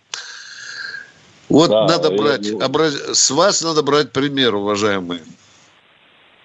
Вот 1.49 1.69
да, 1.69 1.87
надо 1.87 2.11
брать, 2.11 2.45
я... 2.45 2.65
образ... 2.65 2.93
с 3.17 3.31
вас 3.31 3.63
надо 3.63 3.81
брать 3.83 4.11
пример, 4.11 4.55
уважаемые. 4.55 5.21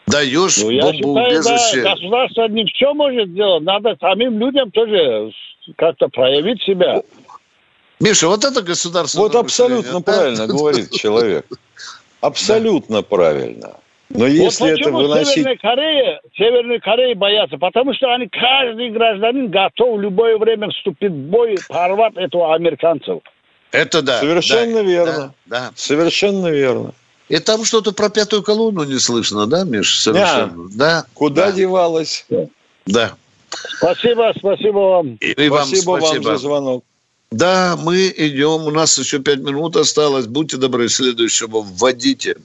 Даешь 0.07 0.59
ну, 0.59 0.71
бомбоубежище. 0.81 1.59
Считаю, 1.59 1.85
да, 1.85 1.95
государство 1.95 2.49
не 2.49 2.65
все 2.67 2.93
может 2.95 3.29
сделать. 3.29 3.63
Надо 3.63 3.97
самим 4.01 4.39
людям 4.39 4.71
тоже 4.71 5.33
как-то 5.77 6.09
проявить 6.09 6.63
себя. 6.63 7.03
Миша, 8.01 8.29
вот 8.29 8.45
это 8.45 8.63
государство. 8.63 9.21
Вот 9.21 9.35
абсолютно 9.35 10.01
правильно 10.01 10.47
говорит 10.47 10.91
человек. 10.93 11.47
Абсолютно 12.21 13.03
правильно. 13.03 13.77
Но 14.11 14.27
если 14.27 14.71
вот 14.71 14.81
это 14.81 14.91
выносить... 14.91 15.35
Северной 15.35 15.57
Корее, 15.57 16.21
Северной 16.37 16.81
Корее 16.81 17.15
боятся? 17.15 17.57
Потому 17.59 17.95
что 17.95 18.13
они, 18.13 18.29
каждый 18.29 18.91
гражданин 18.91 19.51
готов 19.51 19.99
в 19.99 20.01
любое 20.01 20.37
время 20.39 20.71
вступить 20.71 21.11
в 21.11 21.31
бой, 21.31 21.57
порвать 21.69 22.15
этого 22.17 22.55
американцев. 22.55 23.21
Это 23.75 24.03
да. 24.03 24.21
Совершенно 24.21 24.75
да, 24.75 24.83
верно. 24.83 25.13
Да, 25.13 25.35
да. 25.47 25.73
Совершенно 25.75 26.47
верно. 26.47 26.93
И 27.29 27.39
там 27.41 27.65
что-то 27.65 27.91
про 27.91 28.09
пятую 28.09 28.45
колонну 28.45 28.85
не 28.85 29.01
слышно, 29.01 29.47
да, 29.47 29.65
Миш? 29.65 30.01
Совершенно. 30.01 30.69
Да. 30.77 31.05
Куда 31.15 31.47
да. 31.47 31.53
девалась? 31.53 32.25
Да. 32.87 33.15
Спасибо, 33.79 34.33
спасибо 34.39 34.79
вам. 34.79 35.15
И, 35.17 35.33
и 35.33 35.49
вам 35.49 35.67
спасибо, 35.67 35.99
спасибо 35.99 36.23
вам 36.23 36.23
за 36.23 36.37
звонок. 36.37 36.85
Да, 37.33 37.77
мы 37.77 38.15
идем. 38.17 38.67
У 38.67 38.71
нас 38.71 38.97
еще 38.97 39.19
пять 39.19 39.41
минут 39.41 39.75
осталось. 39.75 40.29
Будьте 40.29 40.57
добры, 40.57 40.89
следующего 40.89 41.63
вводите. 41.63 42.37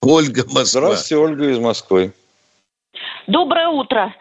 Ольга 0.00 0.44
Москва. 0.44 0.64
Здравствуйте, 0.64 1.16
Ольга 1.16 1.50
из 1.50 1.58
Москвы. 1.58 2.12
Доброе 3.26 3.68
утро. 3.68 4.14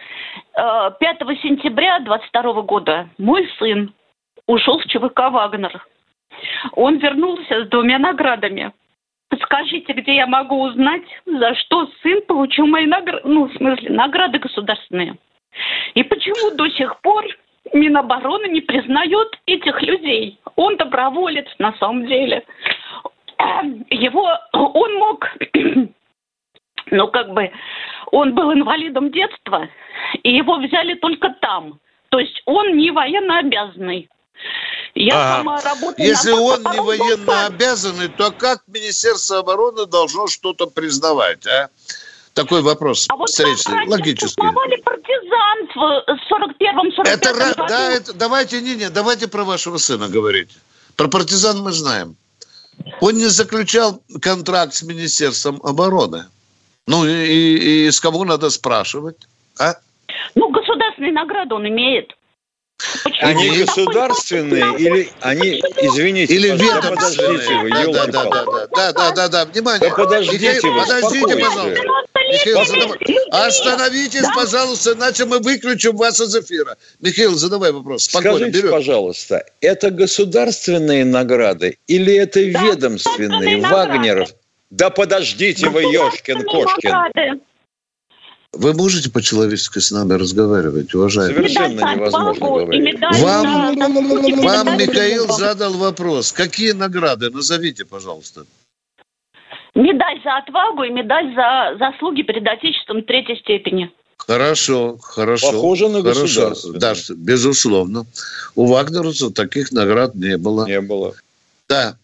5 0.56 0.98
э, 1.02 1.26
сентября 1.44 2.00
22 2.00 2.62
года 2.64 3.10
мой 3.20 3.48
сын 3.60 3.94
ушел 4.48 4.80
в 4.80 4.86
ЧВК 4.86 5.32
«Вагнер». 5.32 5.86
Он 6.74 6.98
вернулся 6.98 7.66
с 7.66 7.70
двумя 7.70 8.00
наградами. 8.00 8.72
Подскажите, 9.30 9.94
где 9.94 10.16
я 10.16 10.28
могу 10.28 10.62
узнать, 10.62 11.04
за 11.26 11.56
что 11.56 11.90
сын 12.04 12.22
получил 12.28 12.68
мои 12.68 12.86
награды, 12.86 13.22
ну, 13.28 13.48
в 13.48 13.54
смысле, 13.56 13.90
награды 13.90 14.40
государственные? 14.40 15.16
И 15.94 16.04
почему 16.04 16.56
до 16.56 16.70
сих 16.70 17.00
пор 17.02 17.26
Минобороны 17.74 18.48
не 18.48 18.62
признает 18.62 19.40
этих 19.46 19.82
людей. 19.82 20.40
Он 20.56 20.78
доброволец 20.78 21.48
на 21.60 21.74
самом 21.74 22.06
деле. 22.08 22.44
Его, 23.90 24.30
он 24.54 24.96
мог, 24.96 25.28
ну 26.92 27.08
как 27.08 27.34
бы, 27.34 27.52
он 28.12 28.34
был 28.34 28.54
инвалидом 28.54 29.12
детства, 29.12 29.70
и 30.24 30.36
его 30.36 30.58
взяли 30.58 30.96
только 30.96 31.30
там. 31.40 31.80
То 32.10 32.20
есть 32.20 32.42
он 32.46 32.78
не 32.78 32.92
военно 32.92 33.40
обязанный. 33.40 34.10
Я 34.96 35.14
а, 35.16 35.38
сама 35.38 35.62
работаю 35.62 36.08
Если 36.08 36.32
он 36.32 36.62
не 36.64 36.82
военно 36.82 37.46
обязанный, 37.46 38.10
то 38.10 38.32
как 38.32 38.62
Министерство 38.68 39.40
обороны 39.40 39.86
должно 39.86 40.28
что-то 40.28 40.68
признавать, 40.68 41.46
а? 41.48 41.70
Такой 42.34 42.62
вопрос 42.62 43.08
а 43.10 43.26
встречный, 43.26 43.86
вот 43.86 43.90
логический. 43.90 44.42
партизан 44.42 45.68
в 45.76 46.34
41-м, 46.34 46.92
45 46.94 47.08
это, 47.08 47.34
году. 47.34 47.66
Да, 47.68 47.92
это, 47.92 48.14
давайте, 48.14 48.62
не, 48.62 48.76
не, 48.76 48.90
давайте 48.90 49.28
про 49.28 49.44
вашего 49.44 49.78
сына 49.78 50.08
говорить. 50.08 50.50
Про 50.96 51.10
партизан 51.10 51.62
мы 51.62 51.72
знаем. 51.72 52.16
Он 53.02 53.16
не 53.16 53.26
заключал 53.26 54.02
контракт 54.22 54.74
с 54.74 54.84
Министерством 54.84 55.60
обороны. 55.64 56.26
Ну 56.88 57.06
и, 57.06 57.12
и, 57.12 57.88
и 57.88 57.92
с 57.92 58.00
кого 58.00 58.24
надо 58.24 58.50
спрашивать? 58.50 59.18
А? 59.60 59.76
Ну, 60.36 60.50
государственные 60.50 61.12
награды 61.12 61.54
он 61.54 61.68
имеет. 61.68 62.16
Почему? 63.04 63.30
Они 63.30 63.50
государственные 63.50 64.78
или 64.78 65.10
они, 65.22 65.62
извините, 65.82 66.34
или 66.34 66.50
ведомственные? 66.50 67.40
Подождите 67.40 67.58
вы, 67.58 67.70
да, 67.94 68.08
да, 68.08 68.24
да, 68.26 68.46
да, 68.46 68.92
да, 68.94 69.12
да, 69.12 69.28
да, 69.28 69.46
внимание. 69.46 69.90
Да 69.90 69.96
подождите 69.96 70.54
Михаил, 70.54 70.74
вы, 70.74 70.80
подождите, 70.82 71.38
пожалуйста. 71.38 71.84
Михаил, 72.32 72.66
задав... 72.66 72.98
остановитесь, 73.32 74.22
да? 74.22 74.32
пожалуйста, 74.36 74.94
иначе 74.94 75.26
мы 75.26 75.40
выключим 75.40 75.96
вас 75.96 76.20
из 76.20 76.36
эфира. 76.36 76.78
Михаил, 77.00 77.36
задавай 77.36 77.72
вопрос. 77.72 78.04
Спокойно, 78.04 78.38
Скажите, 78.38 78.60
берем. 78.60 78.72
пожалуйста, 78.72 79.46
это 79.60 79.92
государственные 79.92 81.06
награды 81.06 81.78
или 81.88 82.14
это 82.16 82.40
да, 82.52 82.64
ведомственные? 82.64 83.62
Вагнеров? 83.62 84.30
Да 84.70 84.90
подождите 84.90 85.68
вы, 85.70 85.84
Ёшкин, 85.84 86.44
Кошкин. 86.44 87.42
Вы 88.54 88.74
можете 88.74 89.10
по-человечески 89.10 89.80
с 89.80 89.92
нами 89.92 90.14
разговаривать, 90.14 90.94
уважаемые? 90.94 91.50
Совершенно 91.50 91.96
невозможно 91.96 92.48
говорить. 92.48 93.00
Вам, 93.00 93.76
вам 93.78 94.78
Михаил 94.78 95.28
задал 95.30 95.74
вопрос. 95.74 96.34
Какие 96.34 96.74
награды? 96.74 97.30
Назовите, 97.30 97.86
пожалуйста. 97.86 98.46
Медаль 99.74 100.22
за 100.24 100.38
отвагу 100.38 100.84
и 100.84 100.90
медаль 100.90 101.34
за 101.34 101.78
заслуги 101.80 102.24
перед 102.24 102.46
Отечеством 102.46 103.04
третьей 103.04 103.38
степени. 103.38 103.90
Хорошо, 104.18 104.98
хорошо. 105.02 105.52
Похоже 105.52 105.88
на 105.88 106.04
хорошо. 106.04 106.54
Да, 106.74 106.94
безусловно. 107.16 108.06
У 108.56 108.66
вагнеровцев 108.66 109.34
таких 109.34 109.72
наград 109.72 110.14
не 110.14 110.38
было. 110.38 110.68
Не 110.68 110.82
было. 110.82 111.14
Да. 111.70 111.96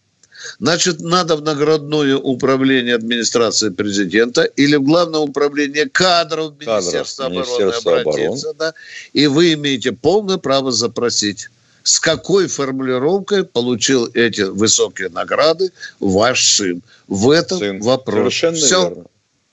Значит, 0.58 1.00
надо 1.00 1.36
в 1.36 1.42
наградное 1.42 2.16
управление 2.16 2.94
администрации 2.94 3.70
президента 3.70 4.42
или 4.42 4.76
в 4.76 4.82
главное 4.82 5.20
управление 5.20 5.88
кадров 5.88 6.54
Министерства 6.58 7.26
обороны 7.26 7.46
Министерство 7.46 8.00
обратиться, 8.00 8.50
обороны. 8.50 8.72
Да, 8.72 8.74
и 9.12 9.26
вы 9.26 9.54
имеете 9.54 9.92
полное 9.92 10.38
право 10.38 10.72
запросить 10.72 11.48
с 11.82 11.98
какой 12.00 12.48
формулировкой 12.48 13.44
получил 13.44 14.10
эти 14.14 14.42
высокие 14.42 15.08
награды 15.08 15.72
ваш 16.00 16.44
сын. 16.44 16.82
В 17.06 17.30
этом 17.30 17.58
сын. 17.58 17.80
вопрос. 17.80 18.16
Совершенно 18.16 18.56
Все. 18.56 18.82
верно. 18.82 19.04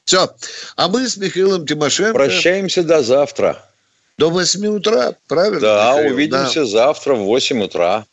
Все. 0.03 0.36
А 0.75 0.88
мы 0.88 1.07
с 1.07 1.17
Михаилом 1.17 1.65
Тимошенко... 1.65 2.13
Прощаемся 2.13 2.83
до 2.83 3.01
завтра. 3.01 3.65
До 4.17 4.29
8 4.29 4.65
утра, 4.67 5.15
правильно? 5.27 5.59
Да, 5.59 5.93
Михаил? 5.93 6.13
увидимся 6.13 6.59
да. 6.61 6.65
завтра 6.65 7.15
в 7.15 7.23
8 7.23 7.63
утра. 7.63 8.05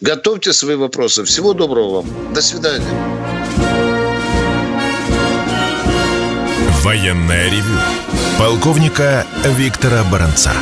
Готовьте 0.00 0.52
свои 0.52 0.76
вопросы. 0.76 1.24
Всего 1.24 1.52
доброго 1.52 2.02
вам. 2.02 2.34
До 2.34 2.42
свидания. 2.42 2.84
Военная 6.82 7.50
ревю. 7.50 7.78
Полковника 8.38 9.26
Виктора 9.44 10.02
Баранца. 10.10 10.52